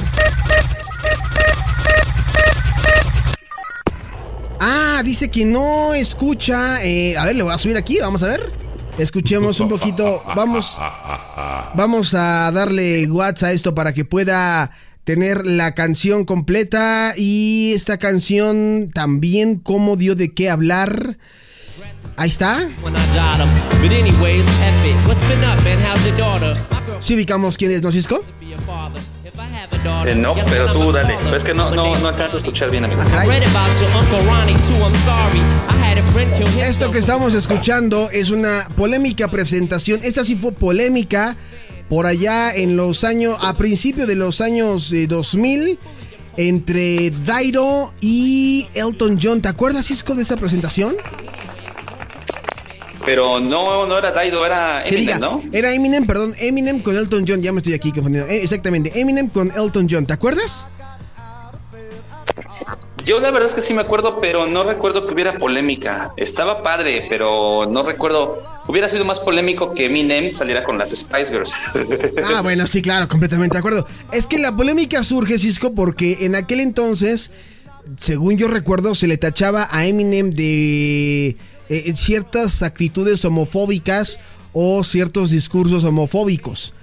Ah, 4.60 5.02
dice 5.04 5.30
que 5.32 5.46
no 5.46 5.94
escucha. 5.94 6.84
eh, 6.84 7.18
a 7.18 7.26
ver, 7.26 7.36
le 7.36 7.44
voy 7.44 7.54
a 7.54 7.58
subir 7.58 7.78
aquí, 7.78 8.00
vamos 8.00 8.22
a 8.24 8.28
ver. 8.28 8.52
Escuchemos 8.98 9.60
un 9.60 9.70
poquito. 9.70 10.22
Vamos. 10.36 10.78
Vamos 11.76 12.14
a 12.14 12.52
darle 12.52 13.10
watts 13.10 13.44
a 13.44 13.52
esto 13.52 13.74
para 13.74 13.94
que 13.94 14.06
pueda 14.06 14.72
tener 15.04 15.46
la 15.46 15.74
canción 15.74 16.26
completa. 16.26 17.14
Y 17.18 17.74
esta 17.76 17.98
canción 17.98 18.90
también, 18.94 19.58
cómo 19.58 19.98
dio 19.98 20.16
de 20.16 20.34
qué 20.34 20.50
hablar. 20.50 21.18
Ahí 22.18 22.30
está. 22.30 22.70
when 22.84 22.94
I 22.96 23.00
got 23.16 23.40
'em. 23.40 23.72
Si 27.00 27.16
ubicamos 27.16 27.58
quién 27.58 27.72
es, 27.72 27.82
¿no, 27.82 27.92
Cisco? 27.92 28.22
Eh, 30.06 30.16
no, 30.16 30.36
pero 30.36 30.72
tú 30.72 30.92
dale. 30.92 31.18
Pero 31.22 31.36
es 31.36 31.44
que 31.44 31.54
no, 31.54 31.72
no, 31.72 31.96
no 31.96 32.08
alcanzo 32.08 32.38
a 32.38 32.40
escuchar 32.40 32.70
bien, 32.70 32.86
amigo. 32.86 33.02
Ah. 33.02 33.26
Esto 36.60 36.92
que 36.92 37.00
estamos 37.00 37.34
escuchando 37.34 38.10
es 38.12 38.30
una 38.30 38.68
polémica 38.76 39.30
presentación. 39.30 40.02
Esta 40.04 40.24
sí 40.24 40.36
fue 40.36 40.52
polémica 40.52 41.36
por 41.92 42.06
allá 42.06 42.56
en 42.56 42.78
los 42.78 43.04
años, 43.04 43.38
a 43.42 43.58
principios 43.58 44.08
de 44.08 44.16
los 44.16 44.40
años 44.40 44.94
eh, 44.94 45.08
2000, 45.08 45.78
entre 46.38 47.12
Dairo 47.12 47.94
y 48.00 48.66
Elton 48.76 49.20
John. 49.22 49.42
¿Te 49.42 49.50
acuerdas, 49.50 49.88
Cisco, 49.88 50.16
de 50.16 50.22
esa 50.24 50.38
presentación? 50.38 50.96
Pero 53.06 53.42
no, 53.42 53.86
no 53.86 53.98
era 53.98 54.14
Daido, 54.14 54.46
era 54.46 54.86
diga, 54.90 55.16
Eminem, 55.16 55.20
¿no? 55.20 55.44
era 55.52 55.74
Eminem, 55.74 56.08
perdón, 56.08 56.34
Eminem 56.40 56.80
con 56.80 56.96
Elton 56.96 57.26
John. 57.28 57.42
Ya 57.42 57.52
me 57.52 57.58
estoy 57.58 57.74
aquí 57.74 57.92
confundiendo. 57.92 58.32
Eh, 58.32 58.42
exactamente, 58.42 58.98
Eminem 58.98 59.28
con 59.28 59.52
Elton 59.52 59.90
John. 59.92 60.06
¿Te 60.06 60.14
acuerdas? 60.14 60.68
Yo 63.06 63.20
la 63.20 63.32
verdad 63.32 63.50
es 63.50 63.56
que 63.56 63.62
sí 63.62 63.74
me 63.74 63.82
acuerdo, 63.82 64.20
pero 64.20 64.48
no 64.48 64.64
recuerdo 64.64 65.08
que 65.08 65.14
hubiera 65.14 65.38
polémica. 65.38 66.14
Estaba 66.18 66.64
padre, 66.64 67.06
pero 67.10 67.66
no 67.70 67.84
recuerdo. 67.84 68.44
Hubiera 68.68 68.88
sido 68.90 69.06
más 69.06 69.20
polémico 69.20 69.74
que 69.74 69.86
Eminem 69.86 70.32
saliera 70.32 70.64
con 70.64 70.78
las 70.78 70.92
Spice 70.92 71.32
Girls. 71.32 71.52
Ah, 72.24 72.42
bueno, 72.42 72.68
sí, 72.68 72.82
claro, 72.82 73.08
completamente 73.08 73.56
de 73.56 73.60
acuerdo. 73.60 73.88
Es 74.12 74.26
que 74.26 74.38
la 74.40 74.56
polémica 74.56 75.04
surge, 75.04 75.38
Cisco, 75.38 75.74
porque 75.74 76.20
en 76.22 76.36
aquel 76.36 76.60
entonces, 76.60 77.32
según 78.00 78.38
yo 78.38 78.48
recuerdo, 78.48 78.96
se 78.96 79.08
le 79.08 79.18
tachaba 79.18 79.68
a 79.72 79.86
Eminem 79.86 80.32
de 80.32 81.38
eh, 81.70 81.94
ciertas 81.96 82.64
actitudes 82.64 83.26
homofóbicas 83.26 84.20
o 84.54 84.84
ciertos 84.84 85.32
discursos 85.32 85.84
homofóbicos. 85.84 86.74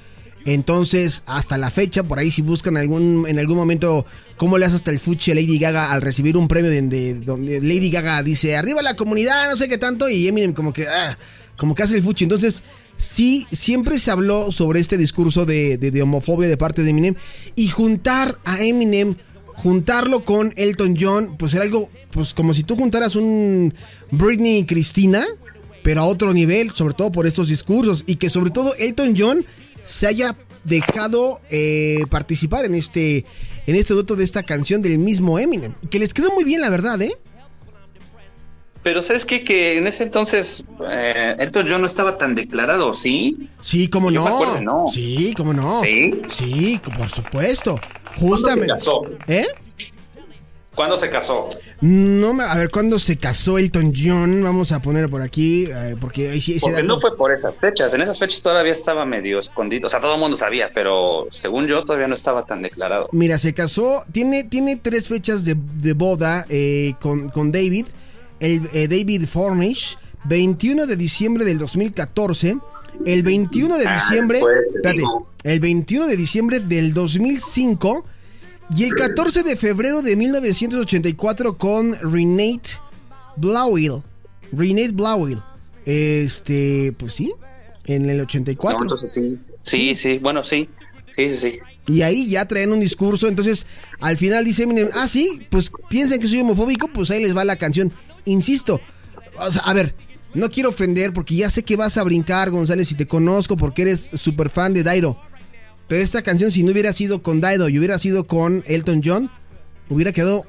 Entonces, 0.54 1.22
hasta 1.26 1.58
la 1.58 1.70
fecha, 1.70 2.02
por 2.04 2.18
ahí 2.18 2.30
si 2.30 2.40
buscan 2.42 2.76
algún, 2.78 3.26
en 3.28 3.38
algún 3.38 3.56
momento 3.56 4.06
cómo 4.38 4.56
le 4.56 4.64
hace 4.66 4.76
hasta 4.76 4.90
el 4.90 4.98
fuchi 4.98 5.30
a 5.30 5.34
Lady 5.34 5.58
Gaga 5.58 5.92
al 5.92 6.00
recibir 6.00 6.36
un 6.38 6.48
premio 6.48 6.70
de, 6.70 6.80
de- 6.82 7.14
donde 7.20 7.60
Lady 7.60 7.90
Gaga 7.90 8.22
dice, 8.22 8.56
arriba 8.56 8.80
la 8.80 8.94
comunidad, 8.96 9.50
no 9.50 9.56
sé 9.58 9.68
qué 9.68 9.76
tanto, 9.78 10.08
y 10.08 10.26
Eminem 10.26 10.52
como 10.54 10.72
que, 10.72 10.86
ah, 10.88 11.18
como 11.58 11.74
que 11.74 11.82
hace 11.82 11.96
el 11.96 12.02
fuchi. 12.02 12.24
Entonces, 12.24 12.62
sí, 12.96 13.46
siempre 13.52 13.98
se 13.98 14.10
habló 14.10 14.50
sobre 14.50 14.80
este 14.80 14.96
discurso 14.96 15.44
de, 15.44 15.76
de- 15.76 15.90
de 15.90 16.02
homofobia 16.02 16.48
de 16.48 16.56
parte 16.56 16.82
de 16.82 16.90
Eminem, 16.90 17.14
y 17.54 17.68
juntar 17.68 18.38
a 18.44 18.62
Eminem, 18.62 19.16
juntarlo 19.54 20.24
con 20.24 20.54
Elton 20.56 20.96
John, 20.98 21.36
pues 21.36 21.52
era 21.52 21.64
algo, 21.64 21.90
pues 22.10 22.32
como 22.32 22.54
si 22.54 22.62
tú 22.62 22.74
juntaras 22.76 23.16
un 23.16 23.74
Britney 24.12 24.58
y 24.58 24.64
Cristina, 24.66 25.26
pero 25.82 26.00
a 26.02 26.06
otro 26.06 26.32
nivel, 26.32 26.72
sobre 26.74 26.94
todo 26.94 27.10
por 27.12 27.26
estos 27.26 27.48
discursos, 27.48 28.04
y 28.06 28.16
que 28.16 28.30
sobre 28.30 28.50
todo 28.50 28.74
Elton 28.76 29.14
John 29.18 29.44
se 29.88 30.06
haya 30.06 30.36
dejado 30.64 31.40
eh, 31.50 32.04
participar 32.10 32.64
en 32.66 32.74
este 32.74 33.24
en 33.66 33.74
este 33.74 33.94
dueto 33.94 34.16
de 34.16 34.24
esta 34.24 34.42
canción 34.42 34.82
del 34.82 34.98
mismo 34.98 35.38
Eminem, 35.38 35.72
que 35.90 35.98
les 35.98 36.14
quedó 36.14 36.30
muy 36.32 36.44
bien 36.44 36.60
la 36.60 36.70
verdad, 36.70 37.00
¿eh? 37.02 37.12
pero 38.82 39.02
¿sabes 39.02 39.26
qué? 39.26 39.44
Que 39.44 39.76
en 39.76 39.86
ese 39.86 40.04
entonces 40.04 40.64
eh, 40.90 41.34
Elton 41.38 41.66
John 41.68 41.80
no 41.82 41.86
estaba 41.86 42.16
tan 42.16 42.34
declarado, 42.34 42.94
¿sí? 42.94 43.36
Sí, 43.60 43.88
cómo 43.88 44.10
no. 44.10 44.26
acuerdo, 44.26 44.62
no. 44.62 44.86
Sí, 44.90 45.34
cómo 45.36 45.52
no. 45.52 45.82
¿Sí? 45.82 46.14
Sí, 46.30 46.80
por 46.96 47.08
supuesto. 47.10 47.78
¿Cuándo 48.18 48.36
se 48.36 48.42
Justamente. 48.42 48.66
casó? 48.68 49.02
¿Eh? 49.26 49.44
¿Cuándo 50.78 50.96
se 50.96 51.10
casó? 51.10 51.48
No 51.80 52.40
a 52.40 52.56
ver, 52.56 52.70
¿cuándo 52.70 53.00
se 53.00 53.16
casó 53.16 53.58
Elton 53.58 53.92
John? 54.00 54.44
Vamos 54.44 54.70
a 54.70 54.80
poner 54.80 55.08
por 55.10 55.22
aquí, 55.22 55.64
eh, 55.66 55.96
porque 56.00 56.30
ahí 56.30 56.40
sí 56.40 56.52
ese 56.52 56.60
Porque 56.60 56.76
dato- 56.82 56.86
no 56.94 57.00
fue 57.00 57.16
por 57.16 57.32
esas 57.32 57.52
fechas. 57.56 57.92
En 57.94 58.02
esas 58.02 58.16
fechas 58.16 58.40
todavía 58.42 58.70
estaba 58.70 59.04
medio 59.04 59.40
escondido. 59.40 59.88
O 59.88 59.90
sea, 59.90 59.98
todo 59.98 60.14
el 60.14 60.20
mundo 60.20 60.36
sabía, 60.36 60.70
pero 60.72 61.26
según 61.32 61.66
yo 61.66 61.84
todavía 61.84 62.06
no 62.06 62.14
estaba 62.14 62.46
tan 62.46 62.62
declarado. 62.62 63.08
Mira, 63.10 63.40
se 63.40 63.52
casó, 63.54 64.04
tiene, 64.12 64.44
tiene 64.44 64.76
tres 64.76 65.08
fechas 65.08 65.44
de, 65.44 65.56
de 65.56 65.94
boda 65.94 66.46
eh, 66.48 66.94
con, 67.00 67.28
con 67.30 67.50
David, 67.50 67.86
el 68.38 68.70
eh, 68.72 68.86
David 68.86 69.26
Fornish, 69.26 69.98
21 70.26 70.86
de 70.86 70.94
diciembre 70.94 71.44
del 71.44 71.58
2014, 71.58 72.56
el 73.04 73.22
21 73.24 73.78
de 73.78 73.84
Ah, 73.88 73.94
diciembre, 73.96 74.38
pues, 74.38 74.54
te 74.70 74.76
espérate, 74.90 75.02
el 75.42 75.58
21 75.58 76.06
de 76.06 76.16
diciembre 76.16 76.60
del 76.60 76.94
2005 76.94 78.04
y 78.74 78.84
el 78.84 78.94
14 78.94 79.42
de 79.42 79.56
febrero 79.56 80.02
de 80.02 80.16
1984 80.16 81.56
con 81.56 81.94
Renate 82.00 82.70
Blauil. 83.36 84.02
Renate 84.52 84.92
Blauil. 84.92 85.38
Este, 85.84 86.94
pues 86.98 87.14
sí, 87.14 87.32
en 87.86 88.10
el 88.10 88.20
84. 88.20 88.78
No, 88.78 88.84
entonces 88.84 89.12
sí. 89.12 89.38
Sí, 89.62 89.96
sí, 89.96 90.18
bueno, 90.18 90.44
sí. 90.44 90.68
Sí, 91.16 91.30
sí, 91.30 91.36
sí. 91.36 91.58
Y 91.86 92.02
ahí 92.02 92.28
ya 92.28 92.46
traen 92.46 92.72
un 92.72 92.80
discurso. 92.80 93.26
Entonces, 93.26 93.66
al 94.00 94.16
final 94.16 94.44
dice 94.44 94.64
Eminem, 94.64 94.90
ah, 94.94 95.08
sí, 95.08 95.46
pues 95.50 95.70
piensan 95.88 96.20
que 96.20 96.28
soy 96.28 96.40
homofóbico, 96.40 96.88
pues 96.88 97.10
ahí 97.10 97.22
les 97.22 97.36
va 97.36 97.44
la 97.44 97.56
canción. 97.56 97.92
Insisto, 98.26 98.80
o 99.38 99.50
sea, 99.50 99.62
a 99.62 99.72
ver, 99.72 99.94
no 100.34 100.50
quiero 100.50 100.68
ofender 100.68 101.12
porque 101.12 101.34
ya 101.34 101.48
sé 101.48 101.62
que 101.62 101.76
vas 101.76 101.96
a 101.96 102.04
brincar, 102.04 102.50
González, 102.50 102.92
y 102.92 102.94
te 102.94 103.08
conozco 103.08 103.56
porque 103.56 103.82
eres 103.82 104.10
súper 104.12 104.50
fan 104.50 104.74
de 104.74 104.82
Dairo. 104.82 105.18
Pero 105.88 106.02
esta 106.02 106.22
canción, 106.22 106.52
si 106.52 106.62
no 106.62 106.72
hubiera 106.72 106.92
sido 106.92 107.22
con 107.22 107.40
Dairo 107.40 107.68
y 107.68 107.78
hubiera 107.78 107.98
sido 107.98 108.26
con 108.26 108.62
Elton 108.66 109.00
John, 109.04 109.30
hubiera 109.88 110.12
quedado 110.12 110.44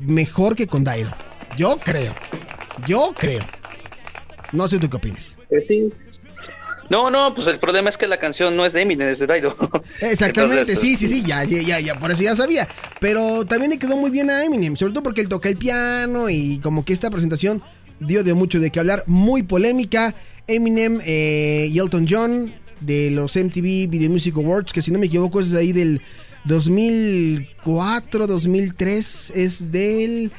mejor 0.00 0.54
que 0.54 0.66
con 0.66 0.84
Dairo. 0.84 1.10
Yo 1.56 1.76
creo. 1.84 2.14
Yo 2.86 3.12
creo. 3.18 3.44
No 4.52 4.68
sé 4.68 4.78
tú 4.78 4.88
qué 4.88 4.96
opinas. 4.96 5.36
sí. 5.66 5.92
No, 6.90 7.10
no, 7.10 7.34
pues 7.34 7.46
el 7.48 7.58
problema 7.58 7.90
es 7.90 7.98
que 7.98 8.06
la 8.06 8.18
canción 8.18 8.56
no 8.56 8.64
es 8.64 8.72
de 8.72 8.80
Eminem, 8.80 9.08
es 9.08 9.18
de 9.18 9.26
Daido. 9.26 9.54
Exactamente, 10.00 10.72
Entonces, 10.72 10.80
sí, 10.80 10.96
sí, 10.96 11.06
sí, 11.06 11.26
ya, 11.26 11.44
ya, 11.44 11.60
ya, 11.60 11.80
ya, 11.80 11.98
por 11.98 12.10
eso 12.10 12.22
ya 12.22 12.34
sabía. 12.34 12.66
Pero 12.98 13.44
también 13.44 13.72
le 13.72 13.78
quedó 13.78 13.96
muy 13.96 14.10
bien 14.10 14.30
a 14.30 14.42
Eminem, 14.42 14.74
sobre 14.74 14.94
todo 14.94 15.02
porque 15.02 15.20
él 15.20 15.28
toca 15.28 15.50
el 15.50 15.58
piano 15.58 16.30
y 16.30 16.60
como 16.60 16.86
que 16.86 16.94
esta 16.94 17.10
presentación 17.10 17.62
dio 18.00 18.24
de 18.24 18.32
mucho 18.32 18.58
de 18.58 18.70
qué 18.70 18.80
hablar, 18.80 19.04
muy 19.06 19.42
polémica. 19.42 20.14
Eminem 20.46 21.00
eh, 21.04 21.68
y 21.70 21.78
Elton 21.78 22.06
John 22.08 22.54
de 22.80 23.10
los 23.10 23.36
MTV 23.36 23.88
Video 23.88 24.10
Music 24.10 24.34
Awards, 24.36 24.72
que 24.72 24.82
si 24.82 24.90
no 24.90 24.98
me 24.98 25.06
equivoco 25.06 25.40
es 25.40 25.50
de 25.50 25.58
ahí 25.58 25.72
del 25.72 26.00
2004, 26.44 28.26
2003, 28.26 29.32
es 29.34 29.70
del... 29.70 30.30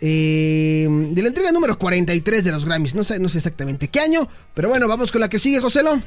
eh, 0.00 0.88
de 1.12 1.22
la 1.22 1.28
entrega 1.28 1.52
número 1.52 1.78
43 1.78 2.44
de 2.44 2.52
los 2.52 2.66
Grammys, 2.66 2.94
no 2.94 3.04
sé, 3.04 3.18
no 3.18 3.28
sé 3.28 3.38
exactamente 3.38 3.88
qué 3.88 4.00
año, 4.00 4.28
pero 4.54 4.68
bueno, 4.68 4.86
vamos 4.88 5.12
con 5.12 5.20
la 5.20 5.28
que 5.28 5.38
sigue, 5.38 5.60
Joselo. 5.60 6.00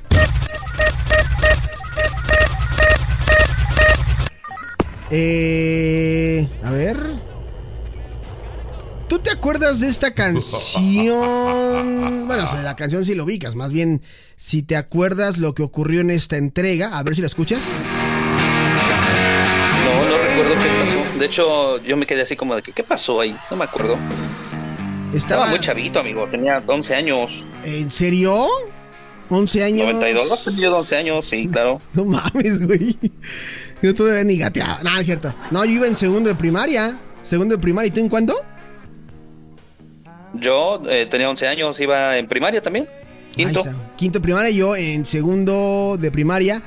Eh, 5.12 6.48
a 6.64 6.72
ver. 6.72 6.88
¿Tú 9.39 9.43
te 9.43 9.48
acuerdas 9.51 9.79
de 9.79 9.88
esta 9.88 10.13
canción? 10.13 11.08
Bueno, 12.27 12.43
o 12.43 12.51
sea, 12.51 12.62
la 12.62 12.75
canción 12.75 13.05
sí 13.05 13.15
lo 13.15 13.24
ubicas, 13.24 13.55
más 13.55 13.72
bien 13.72 14.01
si 14.36 14.63
te 14.63 14.75
acuerdas 14.75 15.38
lo 15.38 15.55
que 15.55 15.63
ocurrió 15.63 16.01
en 16.01 16.12
esta 16.12 16.36
entrega, 16.36 16.98
a 16.98 17.03
ver 17.03 17.15
si 17.15 17.22
la 17.22 17.27
escuchas. 17.27 17.86
No, 19.86 20.10
no 20.10 20.17
recuerdo 20.17 20.53
qué 20.62 20.69
pasó. 20.84 21.19
De 21.19 21.25
hecho, 21.25 21.81
yo 21.84 21.96
me 21.96 22.05
quedé 22.05 22.24
así 22.24 22.36
como 22.36 22.53
de 22.53 22.62
que, 22.62 22.74
¿qué 22.74 22.84
pasó 22.84 23.22
ahí? 23.22 23.34
No 23.50 23.55
me 23.55 23.63
acuerdo. 23.63 23.98
Estaba 25.13 25.46
Estaba 25.46 25.48
muy 25.48 25.60
chavito, 25.60 26.00
amigo. 26.01 26.27
Tenía 26.29 26.62
11 26.67 26.96
años. 26.96 27.46
¿En 27.63 27.89
serio? 27.89 28.46
11 29.29 29.63
años. 29.63 29.93
92, 29.93 30.29
no 30.29 30.38
tenía 30.38 30.72
11 30.72 30.96
años, 30.98 31.25
sí, 31.25 31.48
claro. 31.48 31.81
No 31.93 32.03
mames, 32.03 32.67
güey. 32.67 32.96
Yo 33.81 33.96
todavía 33.96 34.25
ni 34.25 34.38
gateaba. 34.38 34.81
No, 34.84 35.00
es 35.00 35.05
cierto. 35.05 35.34
No, 35.50 35.63
yo 35.63 35.72
iba 35.72 35.88
en 35.88 35.96
segundo 35.96 36.27
de 36.29 36.36
primaria. 36.36 37.00
Segundo 37.22 37.55
de 37.55 37.62
primaria. 37.62 37.88
¿Y 37.88 37.91
tú 37.91 38.01
en 38.01 38.10
cuándo? 38.10 38.36
Yo 40.34 40.82
eh, 40.88 41.08
tenía 41.10 41.30
11 41.30 41.48
años, 41.48 41.80
iba 41.80 42.18
en 42.18 42.28
primaria 42.28 42.62
también. 42.62 42.88
Quinto. 43.32 43.64
Quinto 43.96 44.22
primaria, 44.22 44.52
yo 44.52 44.76
en 44.76 45.06
segundo 45.06 45.98
de 46.00 46.12
primaria. 46.12 46.62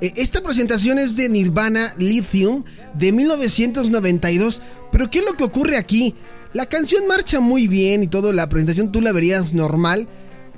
Eh, 0.00 0.12
esta 0.16 0.42
presentación 0.42 0.98
es 0.98 1.16
de 1.16 1.28
Nirvana 1.28 1.94
Lithium 1.98 2.64
de 2.94 3.12
1992. 3.12 4.62
Pero 4.90 5.10
¿qué 5.10 5.18
es 5.20 5.24
lo 5.24 5.34
que 5.34 5.44
ocurre 5.44 5.76
aquí? 5.76 6.14
La 6.52 6.66
canción 6.66 7.06
marcha 7.06 7.40
muy 7.40 7.66
bien 7.66 8.02
y 8.02 8.08
todo, 8.08 8.32
la 8.32 8.48
presentación 8.48 8.92
tú 8.92 9.00
la 9.00 9.12
verías 9.12 9.54
normal. 9.54 10.08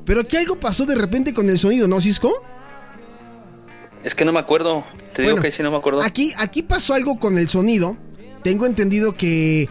Pero 0.04 0.26
que 0.26 0.38
algo 0.38 0.60
pasó 0.60 0.86
de 0.86 0.94
repente 0.94 1.32
con 1.32 1.48
el 1.48 1.58
sonido, 1.58 1.88
¿no, 1.88 2.00
Cisco? 2.00 2.42
Es 4.02 4.14
que 4.14 4.24
no 4.24 4.32
me 4.32 4.38
acuerdo. 4.38 4.84
Te 5.14 5.22
digo 5.22 5.40
que 5.40 5.50
sí, 5.50 5.62
no 5.62 5.70
me 5.70 5.78
acuerdo. 5.78 6.02
Aquí, 6.02 6.32
aquí 6.36 6.62
pasó 6.62 6.94
algo 6.94 7.18
con 7.18 7.38
el 7.38 7.48
sonido. 7.48 7.96
Tengo 8.42 8.66
entendido 8.66 9.16
que 9.16 9.68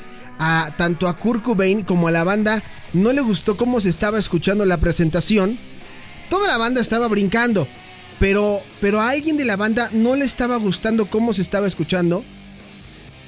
tanto 0.78 1.08
a 1.08 1.18
Kurt 1.18 1.44
Cobain 1.44 1.84
como 1.84 2.08
a 2.08 2.12
la 2.12 2.24
banda 2.24 2.64
no 2.94 3.12
le 3.14 3.22
gustó 3.22 3.58
cómo 3.58 3.82
se 3.82 3.90
estaba 3.90 4.20
escuchando 4.20 4.66
la 4.66 4.78
presentación. 4.78 5.58
Toda 6.30 6.48
la 6.48 6.58
banda 6.58 6.82
estaba 6.82 7.08
brincando, 7.08 7.68
pero, 8.20 8.62
pero 8.82 9.02
a 9.02 9.10
alguien 9.10 9.38
de 9.38 9.46
la 9.46 9.56
banda 9.56 9.90
no 9.94 10.16
le 10.16 10.26
estaba 10.26 10.58
gustando 10.58 11.06
cómo 11.08 11.34
se 11.34 11.42
estaba 11.42 11.68
escuchando. 11.68 12.24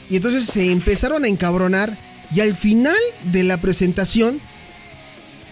Y 0.09 0.17
entonces 0.17 0.45
se 0.45 0.71
empezaron 0.71 1.25
a 1.25 1.27
encabronar 1.27 1.97
y 2.33 2.41
al 2.41 2.55
final 2.55 2.95
de 3.31 3.43
la 3.43 3.57
presentación 3.57 4.39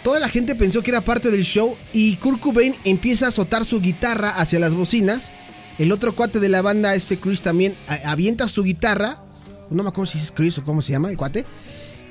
toda 0.03 0.19
la 0.19 0.29
gente 0.29 0.53
pensó 0.55 0.83
que 0.83 0.91
era 0.91 1.01
parte 1.01 1.31
del 1.31 1.43
show 1.43 1.75
y 1.93 2.17
Kurt 2.17 2.39
Cobain 2.39 2.75
empieza 2.83 3.25
a 3.25 3.29
azotar 3.29 3.65
su 3.65 3.79
guitarra 3.79 4.29
hacia 4.29 4.59
las 4.59 4.73
bocinas 4.73 5.31
El 5.79 5.91
otro 5.91 6.13
cuate 6.13 6.39
de 6.39 6.49
la 6.49 6.61
banda, 6.61 6.93
este 6.93 7.17
Chris, 7.17 7.41
también 7.41 7.75
avienta 8.05 8.47
su 8.47 8.63
guitarra. 8.63 9.22
No 9.69 9.83
me 9.83 9.89
acuerdo 9.89 10.11
si 10.11 10.19
es 10.19 10.31
Chris 10.31 10.57
o 10.57 10.63
cómo 10.63 10.81
se 10.81 10.91
llama 10.91 11.09
el 11.09 11.17
cuate. 11.17 11.45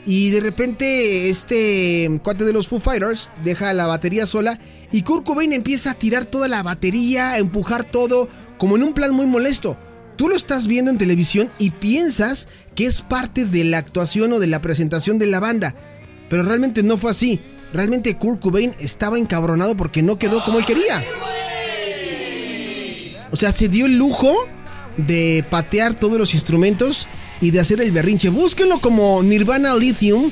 Y 0.05 0.31
de 0.31 0.41
repente 0.41 1.31
este 1.31 2.21
cuate 2.25 2.45
de 2.45 2.53
los 2.53 2.67
Foo 2.67 2.81
Fighters 2.81 3.31
deja 3.45 3.73
la 3.73 3.87
batería 3.87 4.27
sola 4.27 4.59
y 4.91 5.03
Kurt 5.03 5.25
Cobain 5.25 5.53
empieza 5.53 5.93
a 5.93 5.95
tirar 5.95 6.27
toda 6.27 6.49
la 6.49 6.63
batería, 6.63 7.31
a 7.31 7.39
empujar 7.39 7.85
todo, 7.85 8.29
como 8.59 8.77
en 8.77 8.83
un 8.83 8.95
plan 8.95 9.15
muy 9.15 9.27
molesto. 9.27 9.79
Tú 10.17 10.29
lo 10.29 10.37
estás 10.37 10.67
viendo 10.67 10.91
en 10.91 10.99
televisión 10.99 11.51
y 11.59 11.71
piensas 11.71 12.49
que 12.75 12.87
es 12.87 13.03
parte 13.03 13.45
de 13.45 13.65
la 13.65 13.79
actuación 13.79 14.33
o 14.33 14.39
de 14.39 14.49
la 14.49 14.61
presentación 14.61 15.19
de 15.19 15.27
la 15.27 15.41
banda. 15.41 15.75
Pero 16.29 16.43
realmente 16.43 16.83
no 16.83 16.99
fue 16.99 17.13
así. 17.13 17.41
Realmente 17.73 18.19
Kurt 18.19 18.41
Cobain 18.41 18.75
estaba 18.79 19.19
encabronado 19.19 19.77
porque 19.77 20.03
no 20.03 20.19
quedó 20.19 20.45
como 20.45 20.59
él 20.59 20.67
quería. 20.67 21.03
O 23.31 23.37
sea, 23.37 23.51
se 23.51 23.69
dio 23.69 23.87
el 23.87 23.97
lujo 23.97 24.35
de 24.99 25.45
patear 25.49 25.95
todos 25.95 26.19
los 26.19 26.35
instrumentos 26.35 27.09
y 27.43 27.51
de 27.51 27.61
hacer 27.61 27.83
el 27.83 27.91
berrinche. 27.93 28.31
Búsquenlo 28.31 28.79
como 28.79 29.23
Nirvana 29.23 29.75
Lithium, 29.75 30.31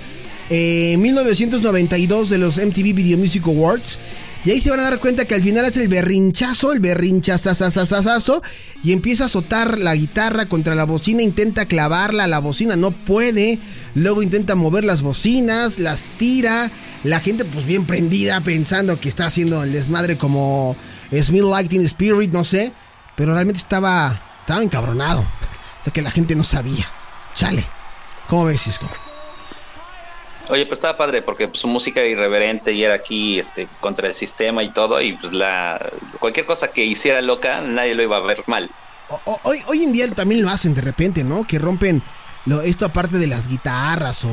eh, 0.48 0.96
1992 0.96 2.30
de 2.30 2.38
los 2.38 2.56
MTV 2.56 2.94
Video 2.94 3.18
Music 3.18 3.42
Awards. 3.46 3.98
Y 4.44 4.52
ahí 4.52 4.60
se 4.60 4.70
van 4.70 4.80
a 4.80 4.84
dar 4.84 5.00
cuenta 5.00 5.26
que 5.26 5.34
al 5.34 5.42
final 5.42 5.66
hace 5.66 5.82
el 5.82 5.88
berrinchazo, 5.88 6.72
el 6.72 6.80
berrinchazazazazazo, 6.80 8.42
y 8.82 8.92
empieza 8.92 9.24
a 9.24 9.26
azotar 9.26 9.78
la 9.78 9.94
guitarra 9.94 10.48
contra 10.48 10.74
la 10.74 10.84
bocina, 10.84 11.20
intenta 11.20 11.66
clavarla 11.66 12.24
a 12.24 12.28
la 12.28 12.38
bocina, 12.38 12.74
no 12.74 12.92
puede. 12.92 13.58
Luego 13.94 14.22
intenta 14.22 14.54
mover 14.54 14.84
las 14.84 15.02
bocinas, 15.02 15.78
las 15.78 16.10
tira. 16.16 16.70
La 17.04 17.20
gente, 17.20 17.44
pues 17.44 17.66
bien 17.66 17.86
prendida, 17.86 18.40
pensando 18.40 18.98
que 18.98 19.10
está 19.10 19.26
haciendo 19.26 19.62
el 19.62 19.72
desmadre 19.72 20.16
como 20.16 20.74
Smith 21.12 21.42
Lightning 21.42 21.84
Spirit, 21.84 22.32
no 22.32 22.44
sé. 22.44 22.72
Pero 23.16 23.34
realmente 23.34 23.60
estaba, 23.60 24.22
estaba 24.40 24.62
encabronado. 24.62 25.20
O 25.80 25.82
sea 25.82 25.94
que 25.94 26.02
la 26.02 26.10
gente 26.10 26.36
no 26.36 26.44
sabía. 26.44 26.86
Chale. 27.34 27.64
¿Cómo 28.28 28.44
ves, 28.44 28.62
Cisco? 28.62 28.88
Oye, 30.48 30.66
pues 30.66 30.78
estaba 30.78 30.96
padre 30.96 31.22
porque 31.22 31.46
pues, 31.46 31.60
su 31.60 31.68
música 31.68 32.00
era 32.00 32.08
irreverente 32.08 32.72
y 32.72 32.82
era 32.82 32.94
aquí 32.94 33.38
este, 33.38 33.68
contra 33.80 34.08
el 34.08 34.14
sistema 34.14 34.62
y 34.62 34.70
todo. 34.72 35.00
Y 35.00 35.12
pues 35.16 35.32
la 35.32 35.90
cualquier 36.18 36.46
cosa 36.46 36.68
que 36.68 36.84
hiciera 36.84 37.20
loca, 37.22 37.60
nadie 37.60 37.94
lo 37.94 38.02
iba 38.02 38.16
a 38.16 38.20
ver 38.20 38.42
mal. 38.46 38.68
O- 39.24 39.40
hoy, 39.44 39.62
hoy 39.66 39.84
en 39.84 39.92
día 39.92 40.10
también 40.12 40.42
lo 40.42 40.50
hacen 40.50 40.74
de 40.74 40.80
repente, 40.80 41.22
¿no? 41.24 41.44
Que 41.46 41.58
rompen 41.58 42.02
lo, 42.46 42.62
esto 42.62 42.86
aparte 42.86 43.18
de 43.18 43.26
las 43.28 43.46
guitarras 43.48 44.24
o... 44.24 44.30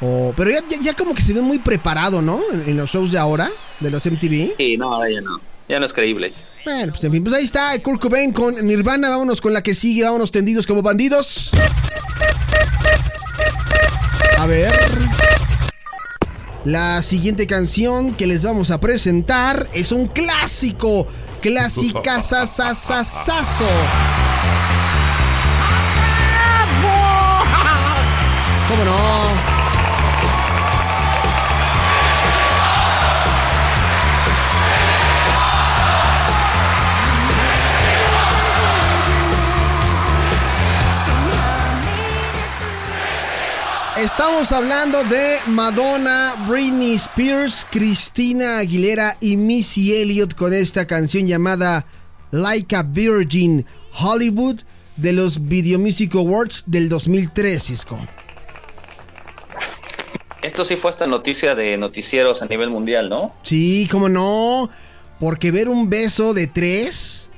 o- 0.00 0.32
pero 0.36 0.50
ya, 0.50 0.60
ya, 0.68 0.78
ya 0.80 0.94
como 0.94 1.14
que 1.14 1.22
se 1.22 1.32
ve 1.34 1.40
muy 1.42 1.58
preparado, 1.58 2.22
¿no? 2.22 2.40
En, 2.52 2.68
en 2.70 2.76
los 2.78 2.90
shows 2.90 3.10
de 3.12 3.18
ahora, 3.18 3.50
de 3.80 3.90
los 3.90 4.04
MTV. 4.06 4.54
Sí, 4.56 4.76
no, 4.78 4.94
ahora 4.94 5.08
ya 5.12 5.20
no. 5.20 5.38
Ya 5.68 5.80
no 5.80 5.86
es 5.86 5.92
creíble. 5.92 6.32
Bueno, 6.64 6.92
pues 6.92 7.02
en 7.04 7.12
fin, 7.12 7.22
pues 7.24 7.34
ahí 7.34 7.44
está 7.44 7.76
Kurt 7.82 8.00
Cobain 8.00 8.32
con 8.32 8.54
Nirvana. 8.64 9.10
Vámonos 9.10 9.40
con 9.40 9.52
la 9.52 9.62
que 9.62 9.74
sigue, 9.74 10.04
vámonos 10.04 10.30
tendidos 10.30 10.66
como 10.66 10.82
bandidos. 10.82 11.50
A 14.38 14.46
ver. 14.46 14.72
La 16.64 17.02
siguiente 17.02 17.48
canción 17.48 18.14
que 18.14 18.28
les 18.28 18.42
vamos 18.42 18.70
a 18.70 18.78
presentar 18.80 19.68
es 19.72 19.90
un 19.92 20.06
clásico. 20.06 21.06
Clásica 21.40 22.20
sasasasazo. 22.22 23.64
¿Cómo 28.68 28.84
no? 28.84 29.21
Estamos 44.02 44.50
hablando 44.50 45.04
de 45.04 45.36
Madonna, 45.46 46.34
Britney 46.48 46.96
Spears, 46.96 47.64
Christina 47.70 48.58
Aguilera 48.58 49.16
y 49.20 49.36
Missy 49.36 49.94
Elliott 49.94 50.34
con 50.34 50.52
esta 50.52 50.88
canción 50.88 51.28
llamada 51.28 51.86
Like 52.32 52.74
a 52.74 52.82
Virgin 52.82 53.64
Hollywood 53.92 54.58
de 54.96 55.12
los 55.12 55.46
Video 55.46 55.78
Music 55.78 56.16
Awards 56.16 56.64
del 56.66 56.88
2003, 56.88 57.62
Cisco. 57.62 57.96
Esto 60.42 60.64
sí 60.64 60.74
fue 60.74 60.90
esta 60.90 61.06
noticia 61.06 61.54
de 61.54 61.76
noticieros 61.76 62.42
a 62.42 62.46
nivel 62.46 62.70
mundial, 62.70 63.08
¿no? 63.08 63.32
Sí, 63.44 63.88
cómo 63.88 64.08
no, 64.08 64.68
porque 65.20 65.52
ver 65.52 65.68
un 65.68 65.88
beso 65.88 66.34
de 66.34 66.48
tres, 66.48 67.30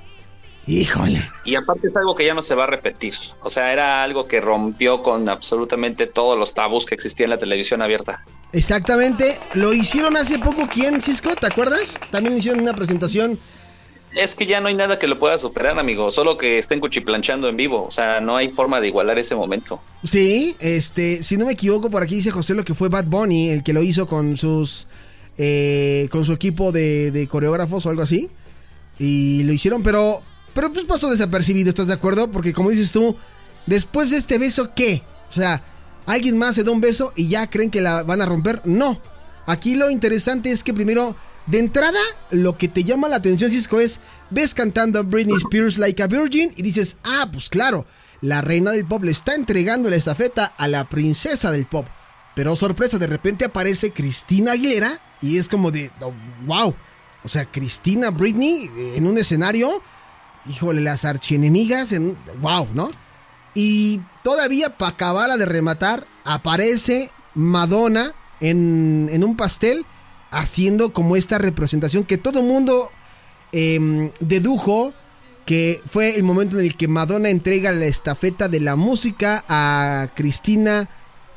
híjole. 0.66 1.31
Y 1.44 1.55
aparte 1.55 1.88
es 1.88 1.96
algo 1.96 2.14
que 2.14 2.24
ya 2.24 2.35
no 2.35 2.42
se 2.42 2.55
va 2.55 2.64
a 2.64 2.66
repetir. 2.66 3.14
O 3.42 3.50
sea, 3.50 3.72
era 3.72 4.03
algo 4.03 4.27
que 4.27 4.40
rompió 4.40 5.03
con 5.03 5.29
absolutamente 5.29 6.07
todos 6.07 6.38
los 6.38 6.55
tabús 6.55 6.87
que 6.87 6.94
existían 6.94 7.27
en 7.27 7.31
la 7.31 7.38
televisión 7.38 7.83
abierta. 7.83 8.24
Exactamente, 8.53 9.38
lo 9.55 9.72
hicieron 9.74 10.16
hace 10.16 10.38
poco, 10.38 10.68
¿quién, 10.72 11.03
Cisco? 11.03 11.35
¿Te 11.35 11.46
acuerdas? 11.46 11.98
También 12.11 12.38
hicieron 12.38 12.61
una 12.61 12.72
presentación 12.72 13.38
Es 14.14 14.37
que 14.37 14.46
ya 14.46 14.61
no 14.61 14.68
hay 14.68 14.74
nada 14.74 14.96
que 14.96 15.09
lo 15.09 15.18
pueda 15.18 15.37
superar, 15.38 15.77
amigo. 15.77 16.12
Solo 16.12 16.38
que 16.38 16.59
estén 16.59 16.79
cuchiplanchando 16.79 17.48
en 17.48 17.57
vivo. 17.57 17.85
O 17.85 17.90
sea, 17.90 18.20
no 18.20 18.37
hay 18.37 18.48
forma 18.48 18.81
de 18.81 18.88
igualar 18.88 19.18
ese 19.18 19.35
momento. 19.35 19.81
Sí, 20.05 20.55
este, 20.61 21.24
si 21.24 21.37
no 21.37 21.46
me 21.46 21.53
equivoco, 21.55 21.90
por 21.90 22.03
aquí 22.05 22.14
dice 22.14 22.31
José 22.31 22.55
lo 22.55 22.64
que 22.64 22.74
fue 22.74 22.88
Bad 22.88 23.07
Bunny, 23.07 23.50
el 23.50 23.64
que 23.64 23.72
lo 23.72 23.83
hizo 23.83 24.07
con 24.07 24.37
sus, 24.37 24.87
eh, 25.37 26.07
con 26.12 26.24
su 26.24 26.33
equipo 26.33 26.70
de, 26.70 27.11
de 27.11 27.27
coreógrafos 27.27 27.87
o 27.87 27.90
algo 27.90 28.03
así. 28.03 28.31
Y 29.00 29.42
lo 29.42 29.53
hicieron, 29.53 29.83
pero, 29.83 30.22
pero 30.55 30.73
pues 30.73 30.87
pasó 30.87 31.11
desapercibido, 31.11 31.69
¿estás 31.69 31.88
de 31.88 31.95
acuerdo? 31.95 32.31
Porque 32.31 32.53
como 32.53 32.71
dices 32.71 32.93
tú, 32.93 33.17
después 33.67 34.11
de 34.11 34.17
este 34.17 34.38
beso, 34.38 34.73
¿qué? 34.75 35.03
O 35.31 35.35
sea, 35.35 35.62
alguien 36.07 36.38
más 36.38 36.55
se 36.55 36.64
da 36.64 36.71
un 36.71 36.81
beso 36.81 37.12
y 37.17 37.29
ya 37.29 37.49
creen 37.49 37.71
que 37.71 37.81
la 37.81 38.03
van 38.03 38.23
a 38.23 38.27
romper. 38.27 38.61
No. 38.64 39.01
Aquí 39.47 39.75
lo 39.75 39.90
interesante 39.90 40.51
es 40.51 40.62
que 40.62 40.73
primero, 40.73 41.17
de 41.47 41.59
entrada, 41.59 41.99
lo 42.31 42.57
que 42.57 42.69
te 42.69 42.85
llama 42.85 43.09
la 43.09 43.17
atención, 43.17 43.51
Cisco, 43.51 43.81
es, 43.81 44.01
ves 44.31 44.55
cantando 44.55 45.05
Britney 45.05 45.37
Spears 45.37 45.77
Like 45.77 46.03
a 46.03 46.07
Virgin 46.07 46.53
y 46.57 46.62
dices, 46.62 46.99
ah, 47.05 47.29
pues 47.31 47.49
claro, 47.49 47.85
la 48.21 48.40
reina 48.40 48.71
del 48.71 48.87
pop 48.87 49.05
le 49.05 49.12
está 49.12 49.35
entregando 49.35 49.90
la 49.90 49.97
estafeta 49.97 50.47
a 50.57 50.69
la 50.69 50.88
princesa 50.88 51.51
del 51.51 51.67
pop. 51.67 51.87
Pero 52.35 52.57
sorpresa, 52.57 52.99
de 52.99 53.07
repente 53.07 53.45
aparece 53.45 53.93
Cristina 53.93 54.53
Aguilera 54.53 55.01
y 55.21 55.38
es 55.38 55.49
como 55.49 55.71
de, 55.71 55.90
oh, 56.01 56.12
wow. 56.47 56.75
O 57.23 57.29
sea, 57.29 57.45
Cristina 57.45 58.11
Britney 58.11 58.71
eh, 58.77 58.95
en 58.97 59.07
un 59.07 59.19
escenario, 59.19 59.83
híjole, 60.49 60.81
las 60.81 61.05
archienemigas, 61.05 61.93
en, 61.93 62.17
wow, 62.41 62.69
¿no? 62.75 62.91
Y 63.55 64.01
todavía 64.23 64.77
para 64.77 64.93
acabarla 64.93 65.37
de 65.37 65.47
rematar, 65.47 66.07
aparece 66.25 67.11
Madonna 67.35 68.13
en, 68.41 69.09
en 69.13 69.25
un 69.25 69.37
pastel 69.37 69.87
haciendo 70.31 70.93
como 70.93 71.17
esta 71.17 71.39
representación 71.39 72.05
que 72.05 72.19
todo 72.19 72.43
mundo 72.43 72.91
em, 73.53 74.11
dedujo 74.21 74.93
que 75.47 75.81
fue 75.87 76.17
el 76.17 76.23
momento 76.23 76.59
en 76.59 76.65
el 76.65 76.77
que 76.77 76.89
Madonna 76.89 77.29
entrega 77.29 77.71
la 77.73 77.87
estafeta 77.87 78.49
de 78.49 78.61
la 78.61 78.77
música 78.77 79.45
a 79.49 80.09
Cristina 80.15 80.89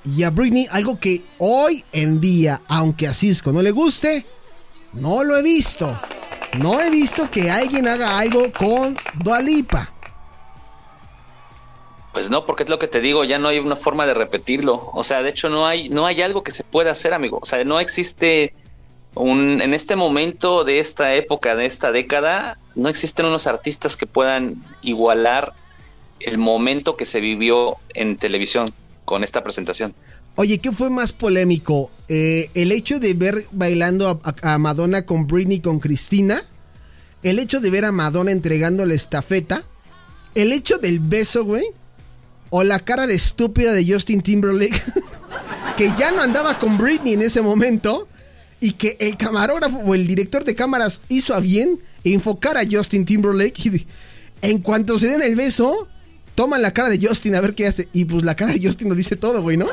y 0.05 0.23
a 0.23 0.29
Britney, 0.29 0.67
algo 0.71 0.99
que 0.99 1.23
hoy 1.37 1.83
en 1.91 2.21
día, 2.21 2.61
aunque 2.67 3.07
a 3.07 3.13
Cisco 3.13 3.51
no 3.51 3.61
le 3.61 3.71
guste, 3.71 4.25
no 4.93 5.23
lo 5.23 5.35
he 5.35 5.43
visto. 5.43 5.99
No 6.53 6.79
he 6.81 6.89
visto 6.89 7.29
que 7.29 7.51
alguien 7.51 7.87
haga 7.87 8.19
algo 8.19 8.51
con 8.51 8.97
Dua 9.15 9.41
Lipa. 9.41 9.91
Pues 12.13 12.29
no, 12.29 12.45
porque 12.45 12.63
es 12.63 12.69
lo 12.69 12.79
que 12.79 12.87
te 12.87 12.99
digo, 12.99 13.25
ya 13.25 13.37
no 13.37 13.47
hay 13.47 13.59
una 13.59 13.75
forma 13.75 14.07
de 14.07 14.13
repetirlo. 14.13 14.89
O 14.93 15.03
sea, 15.03 15.21
de 15.21 15.29
hecho 15.29 15.49
no 15.49 15.67
hay, 15.67 15.89
no 15.89 16.05
hay 16.05 16.21
algo 16.21 16.43
que 16.43 16.51
se 16.51 16.63
pueda 16.63 16.91
hacer, 16.91 17.13
amigo. 17.13 17.39
O 17.41 17.45
sea, 17.45 17.63
no 17.63 17.79
existe 17.79 18.53
un, 19.13 19.61
en 19.61 19.73
este 19.73 19.95
momento 19.95 20.63
de 20.63 20.79
esta 20.79 21.13
época, 21.13 21.55
de 21.55 21.65
esta 21.65 21.91
década, 21.91 22.57
no 22.75 22.89
existen 22.89 23.25
unos 23.25 23.45
artistas 23.45 23.95
que 23.95 24.07
puedan 24.07 24.55
igualar 24.81 25.53
el 26.19 26.37
momento 26.39 26.95
que 26.97 27.05
se 27.05 27.19
vivió 27.19 27.77
en 27.93 28.17
televisión 28.17 28.67
con 29.05 29.23
esta 29.23 29.43
presentación. 29.43 29.93
Oye, 30.39 30.59
¿qué 30.59 30.71
fue 30.71 30.91
más 30.91 31.13
polémico? 31.13 31.89
Eh, 32.07 32.51
¿El 32.53 32.71
hecho 32.71 32.99
de 32.99 33.15
ver 33.15 33.47
bailando 33.51 34.21
a, 34.43 34.57
Madonna 34.59 35.03
con 35.03 35.25
Britney 35.25 35.61
con 35.61 35.79
Cristina? 35.79 36.43
¿El 37.23 37.39
hecho 37.39 37.59
de 37.59 37.71
ver 37.71 37.85
a 37.85 37.91
Madonna 37.91 38.31
entregando 38.31 38.85
la 38.85 38.93
estafeta? 38.93 39.63
¿El 40.35 40.53
hecho 40.53 40.77
del 40.77 40.99
beso, 40.99 41.43
güey? 41.43 41.65
¿O 42.51 42.63
la 42.63 42.77
cara 42.77 43.07
de 43.07 43.15
estúpida 43.15 43.73
de 43.73 43.91
Justin 43.91 44.21
Timberlake? 44.21 44.79
que 45.75 45.91
ya 45.97 46.11
no 46.11 46.21
andaba 46.21 46.59
con 46.59 46.77
Britney 46.77 47.13
en 47.13 47.23
ese 47.23 47.41
momento. 47.41 48.07
Y 48.59 48.73
que 48.73 48.95
el 48.99 49.17
camarógrafo 49.17 49.77
o 49.79 49.95
el 49.95 50.05
director 50.05 50.43
de 50.43 50.53
cámaras 50.53 51.01
hizo 51.09 51.33
a 51.33 51.39
bien 51.39 51.79
enfocar 52.03 52.57
a 52.57 52.63
Justin 52.69 53.05
Timberlake. 53.05 53.59
Y 53.65 53.87
en 54.43 54.59
cuanto 54.59 54.99
se 54.99 55.07
den 55.07 55.23
el 55.23 55.35
beso, 55.35 55.87
toman 56.35 56.61
la 56.61 56.73
cara 56.73 56.89
de 56.89 56.99
Justin 57.03 57.33
a 57.33 57.41
ver 57.41 57.55
qué 57.55 57.65
hace. 57.65 57.89
Y 57.91 58.05
pues 58.05 58.23
la 58.23 58.35
cara 58.35 58.53
de 58.53 58.61
Justin 58.61 58.89
nos 58.89 58.97
dice 58.97 59.15
todo, 59.15 59.41
güey, 59.41 59.57
¿no? 59.57 59.65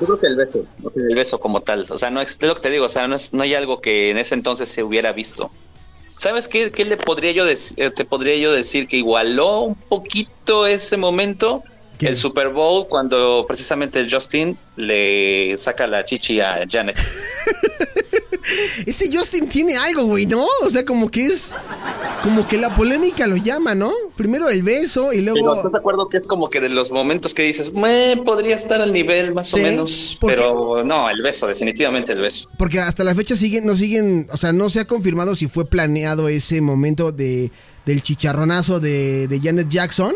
Yo 0.00 0.06
creo 0.06 0.18
que 0.20 0.26
el 0.28 0.36
beso, 0.36 0.64
el 0.96 1.14
beso 1.14 1.38
como 1.40 1.60
tal, 1.60 1.86
o 1.90 1.98
sea, 1.98 2.10
no 2.10 2.20
es, 2.20 2.30
es 2.30 2.42
lo 2.42 2.54
que 2.54 2.62
te 2.62 2.70
digo, 2.70 2.86
o 2.86 2.88
sea, 2.88 3.06
no, 3.06 3.16
es, 3.16 3.32
no 3.34 3.42
hay 3.42 3.54
algo 3.54 3.80
que 3.80 4.10
en 4.10 4.16
ese 4.18 4.34
entonces 4.34 4.68
se 4.68 4.82
hubiera 4.82 5.12
visto. 5.12 5.50
¿Sabes 6.18 6.48
qué, 6.48 6.70
qué 6.70 6.84
le 6.84 6.96
podría 6.96 7.32
yo 7.32 7.46
dec- 7.46 7.74
eh, 7.76 7.90
te 7.90 8.04
podría 8.04 8.36
yo 8.36 8.52
decir 8.52 8.86
que 8.88 8.96
igualó 8.98 9.60
un 9.60 9.74
poquito 9.74 10.66
ese 10.66 10.96
momento? 10.96 11.62
¿Qué? 11.98 12.08
El 12.08 12.16
Super 12.16 12.48
Bowl 12.48 12.86
cuando 12.88 13.44
precisamente 13.46 14.06
Justin 14.10 14.56
le 14.76 15.56
saca 15.58 15.86
la 15.86 16.04
chichi 16.04 16.40
a 16.40 16.64
Janet. 16.70 16.96
Ese 18.86 19.14
Justin 19.14 19.48
tiene 19.48 19.76
algo, 19.76 20.04
güey, 20.04 20.26
¿no? 20.26 20.44
O 20.62 20.70
sea, 20.70 20.84
como 20.84 21.10
que 21.10 21.26
es. 21.26 21.54
Como 22.22 22.46
que 22.48 22.56
la 22.58 22.74
polémica 22.74 23.26
lo 23.26 23.36
llama, 23.36 23.74
¿no? 23.74 23.92
Primero 24.20 24.48
el 24.50 24.62
beso 24.62 25.12
y 25.12 25.20
Pero 25.20 25.34
luego. 25.34 25.54
¿estás 25.56 25.72
de 25.72 25.78
acuerdo 25.78 26.08
que 26.08 26.18
es 26.18 26.26
como 26.26 26.50
que 26.50 26.60
de 26.60 26.68
los 26.68 26.90
momentos 26.90 27.32
que 27.32 27.42
dices, 27.42 27.72
"Meh, 27.72 28.18
podría 28.24 28.54
estar 28.54 28.80
al 28.80 28.92
nivel 28.92 29.32
más 29.32 29.48
Sí, 29.48 29.58
o 29.60 29.62
menos? 29.62 30.18
Pero 30.20 30.84
no, 30.84 31.08
el 31.08 31.22
beso, 31.22 31.46
definitivamente 31.46 32.12
el 32.12 32.20
beso. 32.20 32.50
Porque 32.58 32.80
hasta 32.80 33.02
la 33.02 33.14
fecha 33.14 33.34
siguen, 33.36 33.64
no 33.64 33.74
siguen, 33.76 34.28
o 34.30 34.36
sea, 34.36 34.52
no 34.52 34.68
se 34.68 34.80
ha 34.80 34.84
confirmado 34.84 35.34
si 35.34 35.46
fue 35.48 35.64
planeado 35.64 36.28
ese 36.28 36.60
momento 36.60 37.12
de, 37.12 37.50
del 37.86 38.02
chicharronazo 38.02 38.78
de, 38.78 39.26
de 39.26 39.40
Janet 39.40 39.68
Jackson 39.70 40.14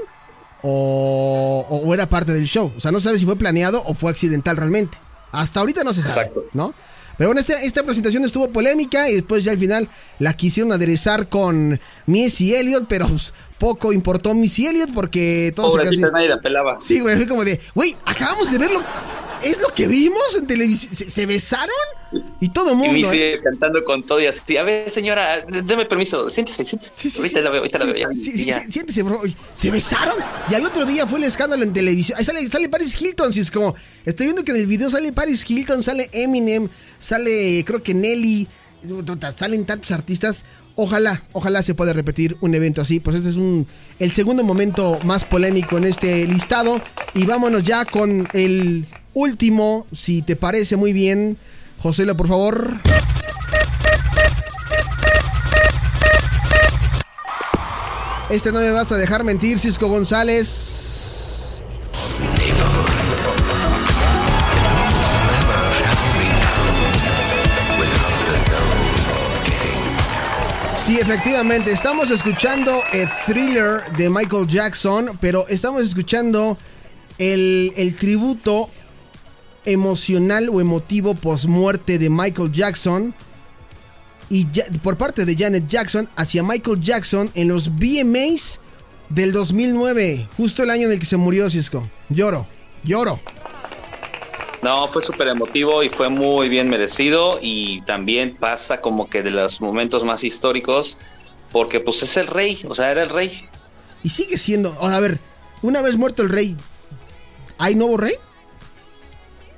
o, 0.62 1.67
o 1.69 1.95
era 1.95 2.09
parte 2.09 2.33
del 2.33 2.45
show. 2.47 2.73
O 2.77 2.81
sea, 2.81 2.90
no 2.93 3.01
sabe 3.01 3.19
si 3.19 3.25
fue 3.25 3.37
planeado 3.37 3.83
o 3.87 3.95
fue 3.95 4.11
accidental 4.11 4.57
realmente. 4.57 4.99
Hasta 5.33 5.61
ahorita 5.61 5.83
no 5.85 5.93
se 5.95 6.03
sabe, 6.03 6.27
Exacto. 6.27 6.45
¿no? 6.53 6.75
Pero 7.16 7.29
bueno, 7.29 7.40
esta, 7.40 7.61
esta 7.62 7.83
presentación 7.83 8.24
estuvo 8.24 8.48
polémica 8.50 9.09
y 9.09 9.14
después 9.14 9.44
ya 9.44 9.53
al 9.53 9.59
final 9.59 9.88
la 10.18 10.35
quisieron 10.37 10.72
aderezar 10.72 11.29
con 11.29 11.81
Missy 12.07 12.55
Elliott, 12.55 12.87
pero 12.88 13.07
pues, 13.09 13.33
poco 13.59 13.92
importó 13.92 14.35
Missy 14.35 14.66
Elliott 14.66 14.90
porque 14.92 15.53
todos 15.55 15.74
se 15.74 15.88
así- 15.88 15.98
nadie 15.98 16.29
la 16.29 16.38
pelaba. 16.40 16.79
Sí, 16.81 17.00
güey, 17.00 17.16
fue 17.16 17.29
como 17.29 17.44
de, 17.44 17.61
güey, 17.74 17.96
acabamos 18.05 18.50
de 18.50 18.59
verlo. 18.59 18.83
¿Es 19.42 19.61
lo 19.61 19.68
que 19.74 19.87
vimos 19.87 20.22
en 20.38 20.46
televisión? 20.46 20.94
¿Se, 20.94 21.11
se 21.11 21.27
besaron? 21.27 21.68
Y 22.40 22.48
todo 22.48 22.70
el 22.70 22.77
Y 22.77 22.79
mundo. 22.79 22.92
me 22.94 23.00
¿eh? 23.00 23.05
sigue 23.11 23.40
cantando 23.42 23.85
con 23.85 24.03
todo 24.03 24.18
y 24.20 24.27
así. 24.27 24.57
A 24.57 24.62
ver, 24.62 24.90
señora, 24.90 25.44
deme 25.64 25.85
permiso. 25.85 26.31
Siéntese, 26.31 26.64
siéntese. 26.64 26.92
Sí, 26.96 27.11
sí, 27.11 27.18
ahorita 27.18 27.38
sí. 27.40 27.44
la 27.44 27.50
veo, 27.50 27.59
ahorita 27.61 27.79
la 27.79 27.85
veo. 27.92 28.09
siéntese, 28.14 29.03
favor. 29.05 29.29
¿Se 29.53 29.70
besaron? 29.70 30.14
Y 30.48 30.55
al 30.55 30.64
otro 30.64 30.87
día 30.87 31.07
fue 31.07 31.18
el 31.18 31.24
escándalo 31.24 31.62
en 31.62 31.74
televisión. 31.74 32.18
Ahí 32.18 32.24
sale, 32.24 32.48
sale 32.48 32.70
Paris 32.70 32.98
Hilton. 33.00 33.35
Si 33.35 33.40
es 33.40 33.50
como, 33.50 33.74
estoy 34.07 34.27
viendo 34.27 34.44
que 34.44 34.53
en 34.53 34.59
el 34.59 34.66
video 34.66 34.88
sale 34.88 35.12
Paris 35.12 35.44
Hilton, 35.46 35.83
sale 35.83 36.09
Eminem, 36.12 36.68
sale, 37.05 37.62
creo 37.67 37.83
que 37.83 37.93
Nelly, 37.93 38.49
salen 39.37 39.67
tantos 39.67 39.90
artistas. 39.90 40.45
Ojalá, 40.75 41.21
ojalá 41.33 41.62
se 41.62 41.75
pueda 41.75 41.93
repetir 41.93 42.37
un 42.40 42.55
evento 42.55 42.81
así. 42.81 42.99
Pues 42.99 43.17
este 43.17 43.29
es 43.29 43.37
un, 43.37 43.67
el 43.99 44.11
segundo 44.11 44.43
momento 44.43 44.99
más 45.05 45.25
polémico 45.25 45.77
en 45.77 45.85
este 45.85 46.27
listado. 46.27 46.81
Y 47.14 47.27
vámonos 47.27 47.62
ya 47.62 47.85
con 47.85 48.27
el 48.33 48.87
último, 49.12 49.87
si 49.93 50.23
te 50.23 50.35
parece 50.35 50.77
muy 50.77 50.93
bien. 50.93 51.37
Joselo, 51.79 52.17
por 52.17 52.29
favor. 52.29 52.81
Este 58.31 58.51
no 58.51 58.61
me 58.61 58.71
vas 58.71 58.90
a 58.90 58.97
dejar 58.97 59.23
mentir, 59.23 59.59
Cisco 59.59 59.88
González. 59.88 61.04
Sí, 70.85 70.99
efectivamente, 71.01 71.73
estamos 71.73 72.11
escuchando 72.11 72.83
el 72.92 73.09
thriller 73.25 73.90
de 73.97 74.11
Michael 74.11 74.47
Jackson, 74.47 75.16
pero 75.18 75.49
estamos 75.49 75.83
escuchando 75.83 76.59
el, 77.16 77.73
el 77.77 77.97
tributo 77.97 78.68
emocional 79.64 80.51
o 80.51 80.61
emotivo 80.61 81.14
post-muerte 81.14 81.99
de 81.99 82.11
Michael 82.11 82.53
Jackson 82.53 83.14
y 84.29 84.47
por 84.83 84.99
parte 84.99 85.25
de 85.25 85.35
Janet 85.35 85.66
Jackson 85.68 86.07
hacia 86.16 86.42
Michael 86.42 86.79
Jackson 86.83 87.31
en 87.35 87.49
los 87.49 87.70
VMAs 87.70 88.61
del 89.09 89.33
2009, 89.33 90.29
justo 90.37 90.64
el 90.64 90.68
año 90.68 90.88
en 90.88 90.92
el 90.92 90.99
que 90.99 91.07
se 91.07 91.16
murió 91.16 91.49
Cisco. 91.49 91.88
Lloro, 92.11 92.47
lloro. 92.83 93.23
No, 94.64 94.88
fue 94.88 95.03
súper 95.03 95.29
emotivo 95.29 95.83
y 95.83 95.90
fue 95.90 96.09
muy 96.09 96.48
bien 96.48 96.70
merecido 96.70 97.38
y 97.42 97.83
también 97.83 98.35
pasa 98.35 98.81
como 98.81 99.11
que 99.11 99.22
de 99.22 99.31
los 99.31 99.61
momentos 99.61 100.05
más 100.05 100.24
históricos 100.24 100.96
porque 101.53 101.81
pues 101.81 102.03
es 102.03 102.16
el 102.16 102.27
rey, 102.29 102.59
o 102.66 102.74
sea, 102.74 102.90
era 102.90 103.03
el 103.03 103.11
rey. 103.11 103.46
Y 104.03 104.09
sigue 104.09 104.38
siendo, 104.38 104.72
ahora 104.81 104.96
a 104.96 105.00
ver, 105.00 105.18
una 105.61 105.83
vez 105.83 105.98
muerto 105.98 106.22
el 106.22 106.31
rey, 106.31 106.57
¿hay 107.59 107.74
nuevo 107.74 107.98
rey? 107.98 108.14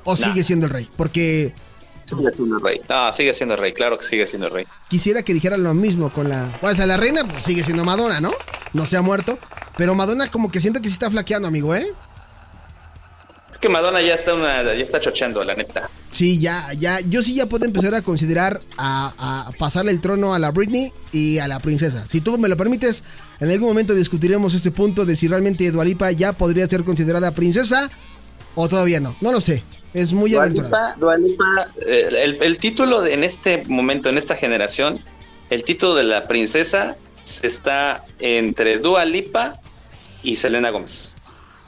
¿O 0.02 0.16
Nah. 0.16 0.26
sigue 0.26 0.42
siendo 0.42 0.66
el 0.66 0.72
rey? 0.72 0.88
Porque 0.96 1.54
Sigue 2.04 2.32
siendo 2.34 2.56
el 2.56 2.62
rey. 2.64 2.80
No, 2.88 3.12
sigue 3.12 3.32
siendo 3.32 3.54
el 3.54 3.60
rey, 3.60 3.72
claro 3.74 3.98
que 3.98 4.04
sigue 4.04 4.26
siendo 4.26 4.48
el 4.48 4.54
rey. 4.54 4.66
quisiera 4.88 5.22
que 5.22 5.34
dijera 5.34 5.56
lo 5.56 5.72
mismo 5.72 6.10
con 6.10 6.28
la... 6.28 6.48
O 6.62 6.74
sea, 6.74 6.84
la 6.86 6.96
reina 6.96 7.22
pues, 7.28 7.44
sigue 7.44 7.62
siendo 7.62 7.84
Madonna, 7.84 8.20
¿no? 8.20 8.32
No 8.72 8.86
se 8.86 8.96
ha 8.96 9.02
muerto. 9.02 9.38
Pero 9.76 9.94
Madonna 9.94 10.28
como 10.32 10.50
que 10.50 10.58
siento 10.58 10.80
que 10.80 10.88
sí 10.88 10.94
está 10.94 11.08
flaqueando, 11.12 11.46
amigo, 11.46 11.76
¿eh? 11.76 11.92
Es 13.56 13.60
que 13.60 13.70
Madonna 13.70 14.02
ya 14.02 14.12
está 14.12 14.34
una, 14.34 14.62
ya 14.64 14.72
está 14.82 15.00
chocheando, 15.00 15.42
la 15.42 15.54
neta. 15.54 15.88
Sí, 16.12 16.38
ya, 16.38 16.74
ya, 16.74 17.00
yo 17.00 17.22
sí 17.22 17.34
ya 17.34 17.46
puedo 17.46 17.64
empezar 17.64 17.94
a 17.94 18.02
considerar 18.02 18.60
a, 18.76 19.46
a 19.48 19.52
pasarle 19.52 19.92
el 19.92 20.02
trono 20.02 20.34
a 20.34 20.38
la 20.38 20.50
Britney 20.50 20.92
y 21.10 21.38
a 21.38 21.48
la 21.48 21.58
princesa. 21.58 22.06
Si 22.06 22.20
tú 22.20 22.36
me 22.36 22.48
lo 22.50 22.58
permites, 22.58 23.02
en 23.40 23.50
algún 23.50 23.68
momento 23.68 23.94
discutiremos 23.94 24.52
este 24.52 24.70
punto 24.72 25.06
de 25.06 25.16
si 25.16 25.26
realmente 25.26 25.70
Dualipa 25.70 26.12
ya 26.12 26.34
podría 26.34 26.66
ser 26.66 26.84
considerada 26.84 27.32
princesa 27.34 27.90
o 28.56 28.68
todavía 28.68 29.00
no. 29.00 29.16
No 29.22 29.32
lo 29.32 29.40
sé. 29.40 29.62
Es 29.94 30.12
muy 30.12 30.32
Dua 30.32 30.42
aventurado. 30.42 30.76
Lipa- 30.76 30.94
Dua 31.00 31.16
Lipa, 31.16 31.44
eh, 31.86 32.08
el, 32.24 32.42
el 32.42 32.58
título 32.58 33.00
de- 33.00 33.14
en 33.14 33.24
este 33.24 33.64
momento, 33.68 34.10
en 34.10 34.18
esta 34.18 34.36
generación, 34.36 35.00
el 35.48 35.64
título 35.64 35.94
de 35.94 36.04
la 36.04 36.28
princesa 36.28 36.94
está 37.42 38.04
entre 38.20 38.80
Dua 38.80 39.06
Lipa 39.06 39.54
y 40.22 40.36
Selena 40.36 40.68
Gómez. 40.68 41.14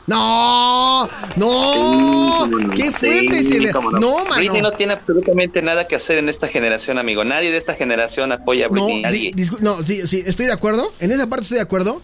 No, 0.08 1.08
no, 1.36 2.48
qué 2.74 2.90
fuerte 2.90 3.42
Sí, 3.42 3.52
se 3.52 3.60
ve. 3.60 3.72
cómo 3.72 3.90
No, 3.92 4.24
Britney 4.34 4.48
mano. 4.48 4.70
no 4.70 4.72
tiene 4.72 4.94
absolutamente 4.94 5.60
nada 5.62 5.86
que 5.86 5.96
hacer 5.96 6.18
en 6.18 6.28
esta 6.28 6.48
generación, 6.48 6.98
amigo. 6.98 7.24
Nadie 7.24 7.50
de 7.50 7.58
esta 7.58 7.74
generación 7.74 8.32
apoya 8.32 8.66
a 8.66 8.68
No, 8.68 8.74
Britney. 8.86 8.96
di- 8.96 9.02
nadie. 9.02 9.30
discu- 9.32 9.60
no, 9.60 9.84
sí, 9.86 10.06
sí, 10.06 10.22
estoy 10.26 10.46
de 10.46 10.52
acuerdo. 10.52 10.92
En 11.00 11.12
esa 11.12 11.26
parte 11.28 11.42
estoy 11.44 11.56
de 11.58 11.62
acuerdo. 11.62 12.02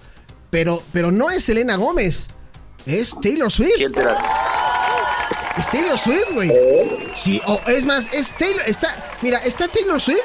Pero, 0.50 0.82
pero 0.92 1.10
no 1.10 1.30
es 1.30 1.42
Selena 1.44 1.76
Gómez. 1.76 2.28
Es 2.86 3.18
Taylor 3.20 3.50
Swift. 3.50 3.72
¿Quién 3.76 3.90
te 3.90 4.04
la- 4.04 4.16
Es 5.58 5.68
Taylor 5.70 5.98
Swift, 5.98 6.32
güey. 6.34 6.52
Sí, 7.14 7.40
o 7.46 7.58
es 7.68 7.86
más, 7.86 8.08
es 8.12 8.36
Taylor, 8.36 8.62
está, 8.66 8.88
mira, 9.22 9.38
está 9.38 9.66
Taylor 9.68 10.00
Swift 10.00 10.18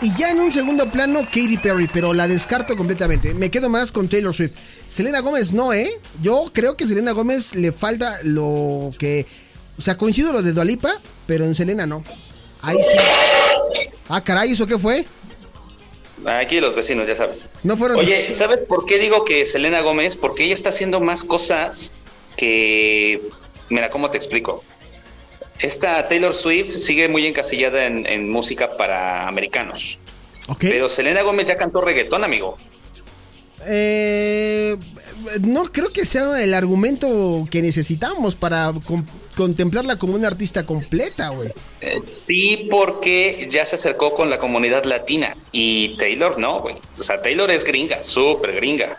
y 0.00 0.14
ya 0.16 0.30
en 0.30 0.40
un 0.40 0.52
segundo 0.52 0.90
plano 0.90 1.24
Katy 1.24 1.58
Perry, 1.58 1.88
pero 1.92 2.14
la 2.14 2.28
descarto 2.28 2.76
completamente. 2.76 3.34
Me 3.34 3.50
quedo 3.50 3.68
más 3.68 3.92
con 3.92 4.08
Taylor 4.08 4.34
Swift. 4.34 4.52
Selena 4.86 5.20
Gómez 5.20 5.52
no, 5.52 5.72
¿eh? 5.72 5.90
Yo 6.22 6.50
creo 6.52 6.76
que 6.76 6.86
Selena 6.86 7.12
Gómez 7.12 7.54
le 7.54 7.72
falta 7.72 8.18
lo 8.24 8.90
que, 8.98 9.26
o 9.78 9.82
sea, 9.82 9.96
coincido 9.96 10.32
lo 10.32 10.42
de 10.42 10.52
Dualipa, 10.52 11.00
pero 11.26 11.44
en 11.44 11.54
Selena 11.54 11.86
no. 11.86 12.04
Ahí 12.62 12.76
sí. 12.76 12.96
Ah, 14.08 14.22
caray, 14.22 14.52
¿eso 14.52 14.66
qué 14.66 14.78
fue? 14.78 15.04
Aquí 16.26 16.60
los 16.60 16.74
vecinos, 16.74 17.06
ya 17.06 17.16
sabes. 17.16 17.50
No 17.62 17.76
fueron. 17.76 17.98
Oye, 17.98 18.34
¿sabes 18.34 18.64
por 18.64 18.86
qué 18.86 18.98
digo 18.98 19.24
que 19.24 19.46
Selena 19.46 19.80
Gómez? 19.80 20.16
Porque 20.16 20.44
ella 20.44 20.54
está 20.54 20.70
haciendo 20.70 21.00
más 21.00 21.24
cosas 21.24 21.94
que... 22.36 23.20
Mira, 23.70 23.90
¿cómo 23.90 24.10
te 24.10 24.16
explico? 24.16 24.64
Esta 25.60 26.06
Taylor 26.08 26.34
Swift 26.34 26.76
sigue 26.78 27.08
muy 27.08 27.26
encasillada 27.26 27.86
en, 27.86 28.06
en 28.06 28.30
música 28.30 28.76
para 28.76 29.26
americanos. 29.26 29.98
Ok. 30.48 30.60
Pero 30.60 30.88
Selena 30.88 31.22
Gómez 31.22 31.46
ya 31.48 31.56
cantó 31.56 31.80
reggaetón, 31.80 32.24
amigo. 32.24 32.56
Eh, 33.66 34.76
no 35.40 35.64
creo 35.72 35.88
que 35.88 36.04
sea 36.04 36.42
el 36.42 36.54
argumento 36.54 37.46
que 37.50 37.60
necesitamos 37.60 38.36
para 38.36 38.72
con- 38.84 39.06
contemplarla 39.36 39.96
como 39.96 40.14
una 40.14 40.28
artista 40.28 40.64
completa, 40.64 41.30
güey. 41.30 41.52
Eh, 41.80 41.98
sí, 42.02 42.68
porque 42.70 43.48
ya 43.50 43.64
se 43.64 43.76
acercó 43.76 44.14
con 44.14 44.30
la 44.30 44.38
comunidad 44.38 44.84
latina. 44.84 45.36
Y 45.52 45.96
Taylor 45.96 46.38
no, 46.38 46.60
güey. 46.60 46.76
O 46.98 47.02
sea, 47.02 47.20
Taylor 47.20 47.50
es 47.50 47.64
gringa, 47.64 48.02
súper 48.04 48.54
gringa. 48.54 48.96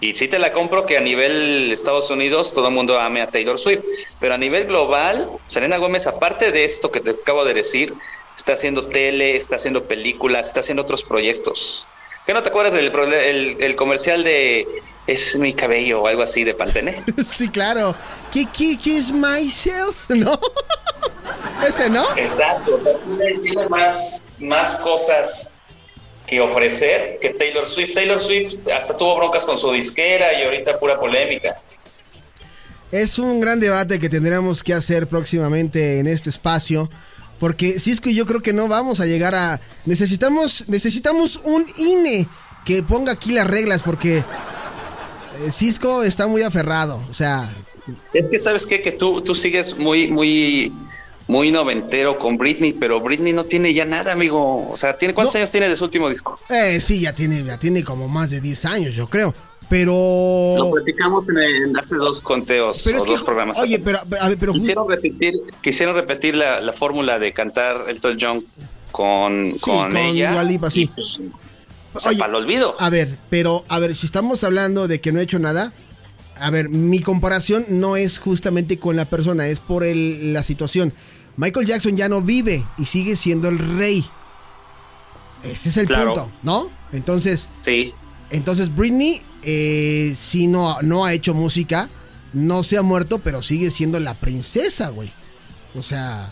Y 0.00 0.14
sí 0.14 0.28
te 0.28 0.38
la 0.38 0.52
compro 0.52 0.86
que 0.86 0.96
a 0.96 1.00
nivel 1.00 1.70
Estados 1.72 2.10
Unidos 2.10 2.54
todo 2.54 2.68
el 2.68 2.74
mundo 2.74 2.98
ame 2.98 3.20
a 3.20 3.26
Taylor 3.26 3.58
Swift. 3.58 3.84
Pero 4.18 4.34
a 4.34 4.38
nivel 4.38 4.66
global, 4.66 5.30
Selena 5.46 5.76
Gómez, 5.76 6.06
aparte 6.06 6.52
de 6.52 6.64
esto 6.64 6.90
que 6.90 7.00
te 7.00 7.10
acabo 7.10 7.44
de 7.44 7.52
decir, 7.52 7.94
está 8.36 8.54
haciendo 8.54 8.86
tele, 8.86 9.36
está 9.36 9.56
haciendo 9.56 9.84
películas, 9.84 10.46
está 10.46 10.60
haciendo 10.60 10.82
otros 10.82 11.02
proyectos. 11.02 11.86
¿Qué 12.24 12.32
no 12.32 12.42
te 12.42 12.48
acuerdas 12.48 12.72
del 12.72 12.86
el, 13.12 13.56
el 13.60 13.76
comercial 13.76 14.24
de 14.24 14.66
Es 15.06 15.36
mi 15.36 15.52
cabello 15.52 16.02
o 16.02 16.06
algo 16.06 16.22
así 16.22 16.44
de 16.44 16.54
Pantene? 16.54 17.02
Sí, 17.24 17.48
claro. 17.48 17.94
¿Qué, 18.32 18.46
qué, 18.56 18.78
qué 18.82 18.96
es 18.96 19.12
myself? 19.12 20.08
¿No? 20.08 20.38
Ese, 21.66 21.90
¿no? 21.90 22.04
Exacto, 22.16 22.80
tiene 23.42 23.68
más, 23.68 24.24
más 24.38 24.76
cosas 24.76 25.49
que 26.30 26.40
ofrecer 26.40 27.18
que 27.20 27.30
Taylor 27.30 27.66
Swift. 27.66 27.92
Taylor 27.92 28.20
Swift 28.20 28.68
hasta 28.68 28.96
tuvo 28.96 29.16
broncas 29.16 29.44
con 29.44 29.58
su 29.58 29.72
disquera 29.72 30.32
y 30.38 30.44
ahorita 30.44 30.78
pura 30.78 30.96
polémica. 30.96 31.60
Es 32.92 33.18
un 33.18 33.40
gran 33.40 33.58
debate 33.58 33.98
que 33.98 34.08
tendremos 34.08 34.62
que 34.62 34.72
hacer 34.72 35.08
próximamente 35.08 35.98
en 35.98 36.06
este 36.06 36.30
espacio. 36.30 36.88
Porque 37.40 37.80
Cisco 37.80 38.08
y 38.10 38.14
yo 38.14 38.26
creo 38.26 38.40
que 38.40 38.52
no 38.52 38.68
vamos 38.68 39.00
a 39.00 39.06
llegar 39.06 39.34
a. 39.34 39.60
Necesitamos, 39.86 40.68
necesitamos 40.68 41.40
un 41.42 41.66
INE 41.76 42.28
que 42.64 42.84
ponga 42.84 43.12
aquí 43.12 43.32
las 43.32 43.48
reglas, 43.48 43.82
porque 43.82 44.18
eh, 44.18 45.50
Cisco 45.50 46.04
está 46.04 46.28
muy 46.28 46.42
aferrado. 46.42 47.02
O 47.10 47.14
sea, 47.14 47.50
Es 48.12 48.26
que 48.30 48.38
sabes 48.38 48.66
qué? 48.66 48.82
que 48.82 48.92
tú, 48.92 49.20
tú 49.22 49.34
sigues 49.34 49.76
muy, 49.76 50.08
muy, 50.08 50.72
muy 51.30 51.52
noventero 51.52 52.18
con 52.18 52.36
Britney, 52.36 52.72
pero 52.72 53.00
Britney 53.00 53.32
no 53.32 53.44
tiene 53.44 53.72
ya 53.72 53.84
nada, 53.84 54.12
amigo. 54.12 54.68
O 54.70 54.76
sea, 54.76 54.98
¿tiene 54.98 55.14
cuántos 55.14 55.34
No. 55.34 55.38
años 55.38 55.50
tiene 55.52 55.68
de 55.68 55.76
su 55.76 55.84
último 55.84 56.08
disco? 56.08 56.38
eh, 56.48 56.80
sí, 56.80 57.00
ya 57.00 57.14
tiene, 57.14 57.44
ya 57.44 57.56
tiene 57.58 57.84
como 57.84 58.08
más 58.08 58.30
de 58.30 58.40
10 58.40 58.64
años, 58.64 58.94
yo 58.96 59.08
creo. 59.08 59.28
Lo 59.28 59.68
Pero. 59.68 60.70
platicamos 60.72 61.28
en, 61.28 61.38
en 61.38 61.78
hace 61.78 61.94
dos 61.94 62.20
conteos 62.20 62.82
Pero 62.84 62.98
o 62.98 63.00
es 63.00 63.06
que. 63.06 63.12
dos 63.12 63.22
programas. 63.22 63.56
Oye, 63.60 63.78
pero, 63.78 63.98
a 64.20 64.28
ver, 64.28 64.36
pero. 64.38 64.52
justo- 64.52 64.62
Quisieron 64.62 64.88
repetir, 64.88 65.34
quisieron 65.62 65.94
repetir 65.94 66.34
la, 66.34 66.60
la 66.60 66.72
fórmula 66.72 67.20
de 67.20 67.32
cantar 67.32 67.84
Elton 67.88 68.16
John 68.20 68.42
con, 68.90 69.52
Sí, 69.54 69.60
con, 69.60 69.88
con 69.90 69.96
ella. 69.96 70.44
Sí. 70.70 70.90
y, 70.96 71.00
o 71.94 72.00
sea, 72.00 72.10
Oye, 72.10 72.18
para 72.18 72.30
el 72.30 72.34
olvido. 72.44 72.74
A 72.80 72.90
ver, 72.90 73.16
pero, 73.30 73.64
a 73.68 73.78
ver, 73.78 73.94
si 73.94 74.06
estamos 74.06 74.42
hablando 74.42 74.88
de 74.88 75.00
que 75.00 75.12
no 75.12 75.20
he 75.20 75.22
hecho 75.22 75.38
nada, 75.38 75.72
a 76.36 76.50
ver, 76.50 76.68
mi 76.68 76.98
comparación 77.00 77.64
no 77.68 77.94
es 77.96 78.18
justamente 78.18 78.78
con 78.80 78.96
la 78.96 79.04
persona, 79.04 79.46
es 79.46 79.60
por 79.60 79.84
el- 79.84 80.32
la 80.32 80.42
situación. 80.42 80.92
Michael 81.40 81.64
Jackson 81.66 81.96
ya 81.96 82.06
no 82.06 82.20
vive 82.20 82.66
y 82.76 82.84
sigue 82.84 83.16
siendo 83.16 83.48
el 83.48 83.58
rey. 83.78 84.04
Ese 85.42 85.70
es 85.70 85.76
el 85.78 85.86
Claro. 85.86 86.12
punto, 86.12 86.30
¿no? 86.42 86.70
Entonces, 86.92 87.48
Sí. 87.64 87.94
entonces 88.30 88.74
Britney 88.74 89.22
eh, 89.42 90.14
sí 90.18 90.48
no, 90.48 90.82
no 90.82 91.06
ha 91.06 91.14
hecho 91.14 91.32
música, 91.32 91.88
no 92.34 92.62
se 92.62 92.76
ha 92.76 92.82
muerto, 92.82 93.20
pero 93.20 93.40
sigue 93.40 93.70
siendo 93.70 93.98
la 94.00 94.12
princesa, 94.12 94.90
güey. 94.90 95.10
O 95.74 95.82
sea, 95.82 96.30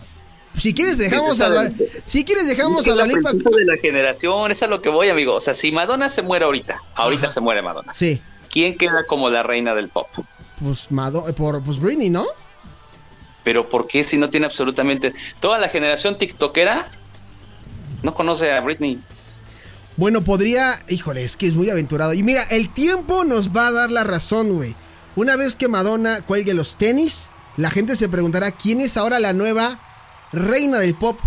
si 0.59 0.75
quieres 0.75 0.99
dejamos 0.99 1.41
a 1.41 1.49
Dua- 1.49 1.73
si 2.05 2.23
quieres 2.25 2.47
dejamos 2.47 2.87
Es 2.87 2.93
a 2.93 2.97
Dua 2.97 3.07
Lipa- 3.07 3.33
de 3.33 3.65
la 3.65 3.79
generación, 3.81 4.51
es 4.51 4.63
a 4.63 4.67
lo 4.67 4.83
que 4.83 4.91
voy, 4.91 5.09
amigo. 5.09 5.35
O 5.35 5.41
sea, 5.41 5.55
si 5.55 5.73
Madonna 5.73 6.11
se 6.11 6.21
muere 6.21 6.45
ahorita, 6.45 6.83
ahorita 6.97 7.31
se 7.31 7.41
muere 7.41 7.63
Madonna. 7.63 7.95
Sí, 7.95 8.21
¿Quién 8.51 8.77
queda 8.77 9.05
como 9.07 9.31
la 9.31 9.43
reina 9.43 9.75
del 9.75 9.89
pop? 9.89 10.07
pues 10.63 10.91
Mado- 10.91 11.25
por 11.35 11.63
pues 11.63 11.79
Britney, 11.79 12.11
¿no? 12.11 12.27
Pero 13.45 13.69
¿por 13.69 13.87
qué 13.87 14.05
si 14.05 14.17
no 14.17 14.31
tiene 14.31 14.47
absolutamente... 14.47 15.15
Toda 15.41 15.59
la 15.59 15.69
generación 15.69 16.19
tiktokera 16.19 16.91
no 18.03 18.15
conoce 18.15 18.53
a 18.53 18.61
Britney. 18.61 19.01
Bueno, 19.97 20.23
podría. 20.23 20.79
Híjole, 20.89 21.25
es 21.25 21.37
que 21.37 21.47
es 21.47 21.55
muy 21.55 21.71
aventurado. 21.71 22.15
Y 22.15 22.23
mira, 22.23 22.45
el 22.51 22.73
tiempo 22.73 23.25
nos 23.25 23.51
va 23.51 23.67
a 23.67 23.73
dar 23.73 23.91
la 23.91 24.05
razón, 24.05 24.55
güey. 24.55 24.77
Una 25.17 25.35
vez 25.37 25.57
que 25.57 25.67
Madonna 25.67 26.21
cuelgue 26.21 26.55
los 26.55 26.77
tenis, 26.77 27.31
la 27.57 27.71
gente 27.71 27.97
se 27.97 28.09
preguntará 28.09 28.53
quién 28.53 28.81
es 28.81 28.97
ahora 28.97 29.19
la 29.19 29.33
nueva 29.33 29.81
reina 30.31 30.79
del 30.79 30.95
pop. 30.95 31.19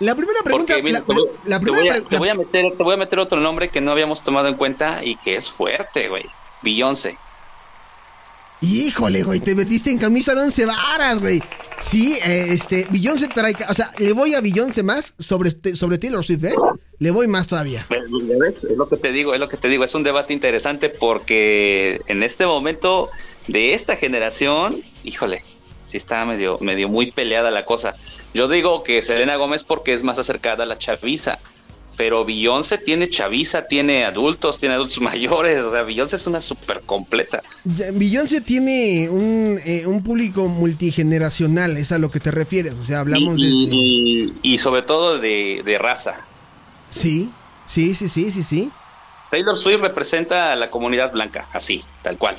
La 0.00 0.14
primera 0.14 0.38
pregunta. 0.42 0.74
Porque, 0.74 0.92
la, 0.92 1.00
voy, 1.00 1.28
la 1.44 1.58
te 1.58 1.62
primera 1.62 1.82
voy 1.82 1.90
a, 1.90 1.92
pre- 1.92 2.08
te 2.08 2.16
voy 2.16 2.28
a 2.30 2.34
meter, 2.34 2.76
te 2.76 2.82
voy 2.82 2.94
a 2.94 2.96
meter 2.96 3.18
otro 3.18 3.40
nombre 3.40 3.68
que 3.68 3.80
no 3.82 3.90
habíamos 3.90 4.22
tomado 4.22 4.48
en 4.48 4.54
cuenta 4.54 5.04
y 5.04 5.16
que 5.16 5.36
es 5.36 5.50
fuerte, 5.50 6.08
güey. 6.08 6.24
Beyoncé. 6.62 7.18
Híjole, 8.62 9.22
güey, 9.22 9.40
te 9.40 9.54
metiste 9.54 9.90
en 9.90 9.98
camisa 9.98 10.34
de 10.34 10.42
once 10.42 10.64
varas, 10.64 11.20
güey. 11.20 11.40
Sí, 11.78 12.18
eh, 12.24 12.46
este, 12.50 12.86
Beyoncé 12.90 13.28
trae. 13.28 13.54
O 13.68 13.74
sea, 13.74 13.90
le 13.98 14.12
voy 14.12 14.34
a 14.34 14.40
Beyoncé 14.40 14.82
más 14.82 15.14
sobre, 15.18 15.50
sobre 15.74 15.98
Taylor 15.98 16.24
Swift, 16.24 16.44
¿eh? 16.44 16.54
Le 16.98 17.10
voy 17.10 17.26
más 17.26 17.48
todavía. 17.48 17.86
¿Ya 17.90 18.36
ves? 18.38 18.64
Es 18.64 18.76
lo 18.76 18.88
que 18.88 18.96
te 18.96 19.12
digo, 19.12 19.34
es 19.34 19.40
lo 19.40 19.48
que 19.48 19.58
te 19.58 19.68
digo. 19.68 19.84
Es 19.84 19.94
un 19.94 20.02
debate 20.02 20.32
interesante 20.32 20.88
porque 20.88 22.00
en 22.06 22.22
este 22.22 22.46
momento 22.46 23.10
de 23.46 23.74
esta 23.74 23.96
generación, 23.96 24.82
híjole, 25.04 25.42
sí 25.84 25.98
está 25.98 26.24
medio, 26.24 26.58
medio 26.60 26.88
muy 26.88 27.12
peleada 27.12 27.50
la 27.50 27.66
cosa. 27.66 27.94
Yo 28.32 28.48
digo 28.48 28.82
que 28.82 29.02
Selena 29.02 29.36
Gómez 29.36 29.64
porque 29.64 29.92
es 29.92 30.02
más 30.02 30.18
acercada 30.18 30.64
a 30.64 30.66
la 30.66 30.78
chaviza. 30.78 31.38
Pero 31.96 32.24
Beyoncé 32.26 32.76
tiene 32.78 33.08
chaviza, 33.08 33.66
tiene 33.66 34.04
adultos, 34.04 34.58
tiene 34.58 34.74
adultos 34.74 35.00
mayores. 35.00 35.60
O 35.64 35.72
sea, 35.72 35.82
Beyoncé 35.82 36.16
es 36.16 36.26
una 36.26 36.40
súper 36.40 36.82
completa. 36.82 37.42
Beyoncé 37.64 38.40
tiene 38.42 39.08
un, 39.10 39.58
eh, 39.64 39.86
un 39.86 40.02
público 40.02 40.46
multigeneracional, 40.48 41.76
es 41.76 41.92
a 41.92 41.98
lo 41.98 42.10
que 42.10 42.20
te 42.20 42.30
refieres. 42.30 42.74
O 42.74 42.84
sea, 42.84 43.00
hablamos 43.00 43.38
y, 43.38 43.42
de. 43.42 43.74
y- 43.74 44.32
y 44.42 44.58
sobre 44.58 44.82
todo 44.82 45.18
de, 45.18 45.62
de 45.64 45.78
raza. 45.78 46.16
Sí, 46.90 47.30
sí, 47.64 47.94
sí, 47.94 48.08
sí, 48.08 48.30
sí, 48.30 48.42
sí. 48.42 48.70
Taylor 49.30 49.56
Swift 49.56 49.80
representa 49.80 50.52
a 50.52 50.56
la 50.56 50.70
comunidad 50.70 51.12
blanca, 51.12 51.48
así, 51.52 51.82
tal 52.02 52.16
cual. 52.16 52.36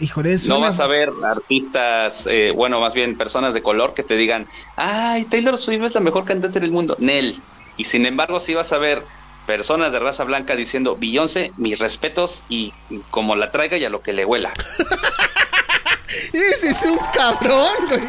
Híjole, 0.00 0.32
es 0.32 0.46
No 0.48 0.58
vas 0.58 0.80
a 0.80 0.86
ver 0.88 1.10
artistas, 1.22 2.26
eh, 2.28 2.52
bueno, 2.54 2.80
más 2.80 2.94
bien 2.94 3.16
personas 3.16 3.54
de 3.54 3.62
color 3.62 3.94
que 3.94 4.02
te 4.02 4.16
digan, 4.16 4.46
ay, 4.76 5.24
Taylor 5.26 5.56
Swift 5.58 5.84
es 5.84 5.94
la 5.94 6.00
mejor 6.00 6.24
cantante 6.24 6.58
del 6.60 6.72
mundo. 6.72 6.96
Nel. 6.98 7.40
Y 7.76 7.84
sin 7.84 8.06
embargo, 8.06 8.40
sí 8.40 8.54
vas 8.54 8.72
a 8.72 8.78
ver 8.78 9.02
personas 9.46 9.92
de 9.92 9.98
raza 9.98 10.24
blanca 10.24 10.54
diciendo, 10.56 10.96
Beyoncé, 10.98 11.52
mis 11.56 11.78
respetos 11.78 12.44
y 12.48 12.72
como 13.10 13.36
la 13.36 13.50
traiga 13.50 13.76
y 13.76 13.84
a 13.84 13.90
lo 13.90 14.02
que 14.02 14.12
le 14.12 14.24
huela. 14.24 14.52
Ese 16.32 16.70
es 16.70 16.82
un 16.82 16.98
cabrón, 17.12 17.74
güey. 17.88 18.02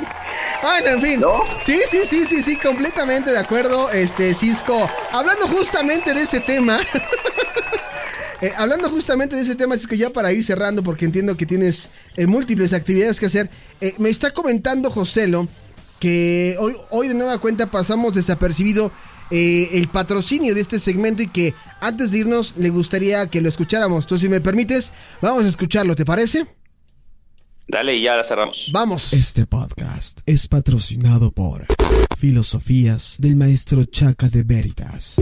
Bueno, 0.61 0.87
en 0.87 1.01
fin. 1.01 1.19
¿No? 1.19 1.43
Sí, 1.61 1.79
sí, 1.89 1.99
sí, 2.05 2.25
sí, 2.25 2.41
sí, 2.41 2.55
completamente 2.55 3.31
de 3.31 3.37
acuerdo, 3.37 3.91
este, 3.91 4.33
Cisco. 4.33 4.89
Hablando 5.11 5.47
justamente 5.47 6.13
de 6.13 6.21
ese 6.21 6.39
tema. 6.39 6.79
eh, 8.41 8.51
hablando 8.57 8.89
justamente 8.89 9.35
de 9.35 9.41
ese 9.41 9.55
tema, 9.55 9.75
Cisco, 9.75 9.95
ya 9.95 10.11
para 10.11 10.31
ir 10.31 10.43
cerrando, 10.43 10.83
porque 10.83 11.05
entiendo 11.05 11.35
que 11.35 11.45
tienes 11.45 11.89
eh, 12.15 12.27
múltiples 12.27 12.73
actividades 12.73 13.19
que 13.19 13.25
hacer. 13.25 13.49
eh, 13.81 13.93
me 13.97 14.09
está 14.09 14.31
comentando 14.31 14.89
Joselo 14.89 15.47
que 15.99 16.55
hoy, 16.59 16.75
hoy 16.89 17.07
de 17.07 17.13
nueva 17.13 17.37
cuenta 17.37 17.71
pasamos 17.71 18.13
desapercibido 18.13 18.91
eh, 19.31 19.69
el 19.73 19.87
patrocinio 19.87 20.53
de 20.53 20.61
este 20.61 20.79
segmento 20.79 21.23
y 21.23 21.27
que 21.27 21.53
antes 21.81 22.11
de 22.11 22.19
irnos 22.19 22.53
le 22.57 22.69
gustaría 22.69 23.27
que 23.27 23.41
lo 23.41 23.49
escucháramos. 23.49 24.05
Entonces, 24.05 24.25
si 24.25 24.29
me 24.29 24.41
permites, 24.41 24.93
vamos 25.21 25.43
a 25.43 25.47
escucharlo, 25.47 25.95
¿te 25.95 26.05
parece? 26.05 26.45
Dale 27.67 27.95
y 27.95 28.03
ya 28.03 28.15
la 28.15 28.23
cerramos. 28.23 28.69
Vamos. 28.71 29.13
Este 29.13 29.47
podcast 29.47 30.19
es 30.25 30.47
patrocinado 30.47 31.31
por 31.31 31.65
Filosofías 32.17 33.15
del 33.17 33.35
maestro 33.35 33.85
Chaca 33.85 34.29
de 34.29 34.43
Veritas. 34.43 35.15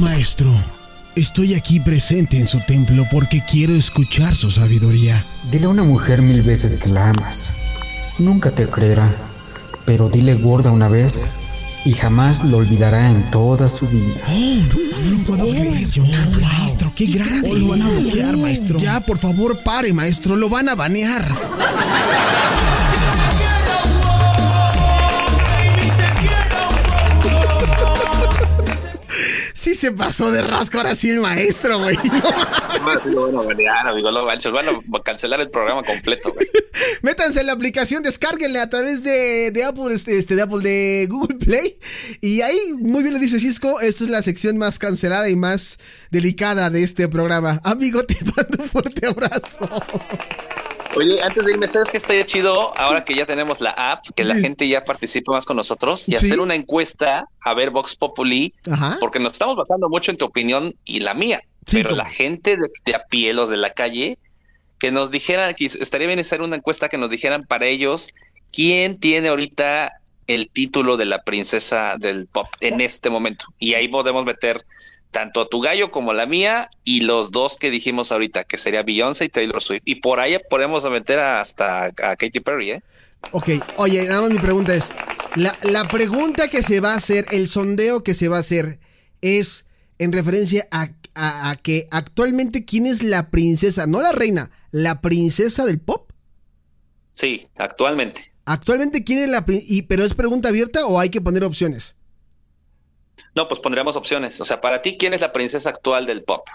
Maestro, 0.00 0.50
estoy 1.16 1.54
aquí 1.54 1.80
presente 1.80 2.38
en 2.38 2.48
su 2.48 2.60
templo 2.60 3.06
porque 3.10 3.42
quiero 3.44 3.74
escuchar 3.74 4.34
su 4.34 4.50
sabiduría. 4.50 5.24
Dile 5.50 5.66
a 5.66 5.68
una 5.68 5.84
mujer 5.84 6.22
mil 6.22 6.42
veces 6.42 6.76
que 6.76 6.88
la 6.88 7.10
amas. 7.10 7.70
Nunca 8.18 8.50
te 8.50 8.66
creerá, 8.66 9.10
pero 9.84 10.08
dile 10.08 10.34
gorda 10.34 10.70
una 10.70 10.88
vez 10.88 11.46
y 11.84 11.92
jamás 11.92 12.44
lo 12.44 12.58
olvidará 12.58 13.10
en 13.10 13.30
toda 13.30 13.68
su 13.68 13.86
vida. 13.86 14.14
Oh, 14.28 14.32
no, 14.32 15.10
no 15.10 15.18
lo 15.18 15.24
puedo 15.24 15.44
creer. 15.44 15.84
Oh, 16.00 16.40
maestro, 16.40 16.92
qué 16.94 17.06
grande. 17.06 17.50
Oh, 17.50 17.54
lo 17.54 17.68
van 17.68 17.82
a 17.82 17.88
bloquear, 17.90 18.36
maestro. 18.36 18.78
Ya, 18.78 19.00
por 19.00 19.18
favor, 19.18 19.60
pare, 19.62 19.92
maestro. 19.92 20.36
Lo 20.36 20.48
van 20.48 20.68
a 20.68 20.74
banear. 20.74 21.34
Se 29.74 29.92
pasó 29.92 30.30
de 30.30 30.42
rasco 30.42 30.78
ahora 30.78 30.94
sí 30.94 31.10
el 31.10 31.20
maestro, 31.20 31.78
güey. 31.78 31.96
No 33.14 33.40
a 33.40 33.44
banear, 33.44 33.86
amigo, 33.86 34.10
van 34.12 34.38
a 34.68 35.02
cancelar 35.02 35.40
el 35.40 35.50
programa 35.50 35.82
completo, 35.82 36.32
güey. 36.32 36.46
Métanse 37.02 37.40
en 37.40 37.46
la 37.46 37.52
aplicación, 37.52 38.02
descárguenla 38.02 38.62
a 38.62 38.70
través 38.70 39.02
de, 39.02 39.50
de 39.50 39.64
Apple, 39.64 39.92
este, 39.92 40.18
este, 40.18 40.36
de 40.36 40.42
Apple, 40.42 40.62
de 40.62 41.06
Google 41.10 41.36
Play. 41.36 41.78
Y 42.20 42.40
ahí, 42.40 42.58
muy 42.78 43.02
bien 43.02 43.14
lo 43.14 43.20
dice 43.20 43.40
Cisco, 43.40 43.80
esta 43.80 44.04
es 44.04 44.10
la 44.10 44.22
sección 44.22 44.56
más 44.58 44.78
cancelada 44.78 45.28
y 45.28 45.36
más 45.36 45.78
delicada 46.10 46.70
de 46.70 46.82
este 46.82 47.08
programa. 47.08 47.60
Amigo, 47.64 48.02
te 48.04 48.16
mando 48.24 48.62
un 48.62 48.68
fuerte 48.68 49.06
abrazo. 49.06 49.68
Oye, 50.96 51.20
antes 51.22 51.44
de 51.44 51.52
irme, 51.52 51.66
¿sabes 51.66 51.90
qué 51.90 51.96
estaría 51.96 52.24
chido? 52.24 52.76
Ahora 52.78 53.04
que 53.04 53.14
ya 53.16 53.26
tenemos 53.26 53.60
la 53.60 53.70
app, 53.70 54.04
que 54.14 54.22
la 54.24 54.36
gente 54.36 54.68
ya 54.68 54.84
participe 54.84 55.30
más 55.32 55.44
con 55.44 55.56
nosotros 55.56 56.08
y 56.08 56.12
Sí. 56.12 56.16
hacer 56.26 56.40
una 56.40 56.54
enquista 56.54 57.26
a 57.42 57.54
ver 57.54 57.70
Vox 57.70 57.96
Populi, 57.96 58.54
Ajá. 58.70 58.98
porque 59.00 59.18
nos 59.18 59.32
estamos 59.32 59.56
basando 59.56 59.88
mucho 59.88 60.12
en 60.12 60.16
tu 60.18 60.24
opinión 60.24 60.76
y 60.84 61.00
la 61.00 61.14
mía. 61.14 61.42
Sí, 61.66 61.82
pero 61.82 61.96
la 61.96 62.04
gente 62.04 62.56
de, 62.56 62.68
de 62.84 62.94
a 62.94 63.04
pie, 63.06 63.32
los 63.34 63.48
de 63.48 63.56
la 63.56 63.70
calle, 63.70 64.18
que 64.78 64.92
nos 64.92 65.10
dijeran, 65.10 65.54
que 65.54 65.66
estaría 65.66 66.06
bien 66.06 66.20
hacer 66.20 66.42
una 66.42 66.56
encuesta 66.56 66.88
que 66.88 66.98
nos 66.98 67.10
dijeran 67.10 67.44
para 67.44 67.66
ellos 67.66 68.10
quién 68.52 69.00
tiene 69.00 69.28
ahorita 69.28 69.90
el 70.28 70.48
título 70.48 70.96
de 70.96 71.06
la 71.06 71.22
princesa 71.22 71.96
del 71.98 72.26
pop 72.28 72.46
en 72.60 72.80
este 72.80 73.10
momento. 73.10 73.46
Y 73.58 73.74
ahí 73.74 73.88
podemos 73.88 74.24
meter 74.24 74.64
tanto 75.14 75.40
a 75.42 75.48
tu 75.48 75.60
gallo 75.60 75.92
como 75.92 76.12
la 76.12 76.26
mía 76.26 76.68
y 76.82 77.02
los 77.02 77.30
dos 77.30 77.56
que 77.56 77.70
dijimos 77.70 78.10
ahorita, 78.10 78.42
que 78.42 78.58
sería 78.58 78.82
Beyoncé 78.82 79.26
y 79.26 79.28
Taylor 79.28 79.62
Swift. 79.62 79.82
Y 79.84 79.94
por 80.00 80.18
ahí 80.18 80.36
podemos 80.50 80.84
meter 80.90 81.20
hasta 81.20 81.84
a 81.84 82.16
Katy 82.16 82.40
Perry, 82.40 82.70
¿eh? 82.72 82.82
Ok, 83.30 83.48
oye, 83.76 84.04
nada 84.06 84.22
más 84.22 84.30
mi 84.32 84.38
pregunta 84.40 84.74
es, 84.74 84.92
la, 85.36 85.56
la 85.62 85.86
pregunta 85.88 86.48
que 86.48 86.62
se 86.64 86.80
va 86.80 86.94
a 86.94 86.96
hacer, 86.96 87.26
el 87.30 87.48
sondeo 87.48 88.02
que 88.02 88.12
se 88.14 88.26
va 88.28 88.38
a 88.38 88.40
hacer, 88.40 88.80
es 89.22 89.66
en 89.98 90.12
referencia 90.12 90.66
a, 90.72 90.88
a- 91.14 91.50
a 91.50 91.56
que 91.56 91.86
actualmente 91.92 92.64
quién 92.64 92.84
es 92.86 93.02
la 93.04 93.30
princesa, 93.30 93.86
no 93.86 94.02
la 94.02 94.10
reina, 94.12 94.50
la 94.72 95.00
princesa 95.00 95.64
del 95.64 95.78
pop? 95.78 96.10
Sí, 97.14 97.46
actualmente. 97.56 98.34
Actualmente, 98.46 99.04
¿quién 99.04 99.20
es 99.20 99.28
la 99.28 99.46
princesa? 99.46 99.84
¿Pero 99.88 100.04
es 100.04 100.14
pregunta 100.14 100.48
abierta 100.48 100.84
o 100.86 100.98
hay 100.98 101.08
que 101.08 101.20
poner 101.20 101.44
opciones? 101.44 101.94
No, 103.36 103.48
pues 103.48 103.60
pondríamos 103.60 103.96
opciones. 103.96 104.40
O 104.40 104.44
sea, 104.44 104.60
para 104.60 104.82
ti, 104.82 104.96
¿quién 104.98 105.14
es 105.14 105.20
la 105.20 105.32
princesa 105.32 105.68
actual 105.70 106.06
del 106.06 106.22
pop? 106.22 106.46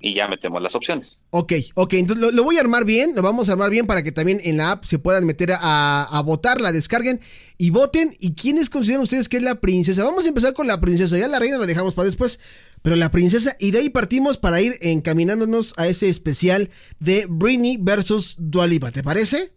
Y 0.00 0.14
ya 0.14 0.28
metemos 0.28 0.62
las 0.62 0.76
opciones. 0.76 1.24
Ok, 1.30 1.54
ok, 1.74 1.94
entonces 1.94 2.24
lo, 2.24 2.30
lo 2.30 2.44
voy 2.44 2.56
a 2.56 2.60
armar 2.60 2.84
bien, 2.84 3.16
lo 3.16 3.22
vamos 3.22 3.48
a 3.48 3.52
armar 3.52 3.68
bien 3.68 3.84
para 3.84 4.04
que 4.04 4.12
también 4.12 4.40
en 4.44 4.56
la 4.56 4.70
app 4.70 4.84
se 4.84 5.00
puedan 5.00 5.26
meter 5.26 5.50
a, 5.52 6.04
a 6.04 6.22
votar, 6.22 6.60
la 6.60 6.70
descarguen 6.70 7.20
y 7.56 7.70
voten. 7.70 8.14
¿Y 8.20 8.34
quiénes 8.34 8.70
consideran 8.70 9.02
ustedes 9.02 9.28
que 9.28 9.38
es 9.38 9.42
la 9.42 9.56
princesa? 9.56 10.04
Vamos 10.04 10.24
a 10.24 10.28
empezar 10.28 10.54
con 10.54 10.68
la 10.68 10.80
princesa, 10.80 11.18
ya 11.18 11.26
la 11.26 11.40
reina 11.40 11.58
la 11.58 11.66
dejamos 11.66 11.94
para 11.94 12.06
después, 12.06 12.38
pero 12.80 12.94
la 12.94 13.10
princesa, 13.10 13.56
y 13.58 13.72
de 13.72 13.80
ahí 13.80 13.90
partimos 13.90 14.38
para 14.38 14.60
ir 14.60 14.76
encaminándonos 14.82 15.74
a 15.76 15.88
ese 15.88 16.08
especial 16.08 16.70
de 17.00 17.26
Britney 17.28 17.76
versus 17.80 18.36
Dualipa, 18.38 18.92
¿te 18.92 19.02
parece? 19.02 19.52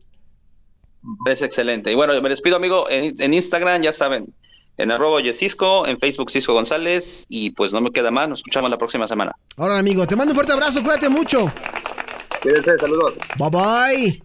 Es 1.28 1.44
excelente. 1.44 1.92
Y 1.92 1.96
bueno, 1.96 2.20
me 2.20 2.30
despido, 2.30 2.56
amigo, 2.56 2.90
en, 2.90 3.14
en 3.20 3.34
Instagram, 3.36 3.84
ya 3.84 3.94
saben, 3.94 4.34
en 4.78 4.92
arroba 4.92 5.22
Cisco, 5.34 5.86
en 5.86 5.98
Facebook 5.98 6.32
Cisco 6.32 6.54
González, 6.54 7.26
y 7.30 7.52
pues 7.52 7.74
no 7.74 7.82
me 7.82 7.92
queda 7.92 8.12
más, 8.12 8.30
nos 8.30 8.40
escuchamos 8.40 8.70
la 8.70 8.78
próxima 8.78 9.08
semana. 9.08 9.32
Ahora, 9.58 9.78
amigo, 9.78 10.06
te 10.08 10.16
mando 10.16 10.32
un 10.32 10.36
fuerte 10.36 10.54
abrazo, 10.54 10.82
cuídate 10.82 11.10
mucho. 11.10 11.52
Cuídense, 12.42 12.72
saludos. 12.80 13.14
Bye 13.38 13.50
bye. 13.50 14.20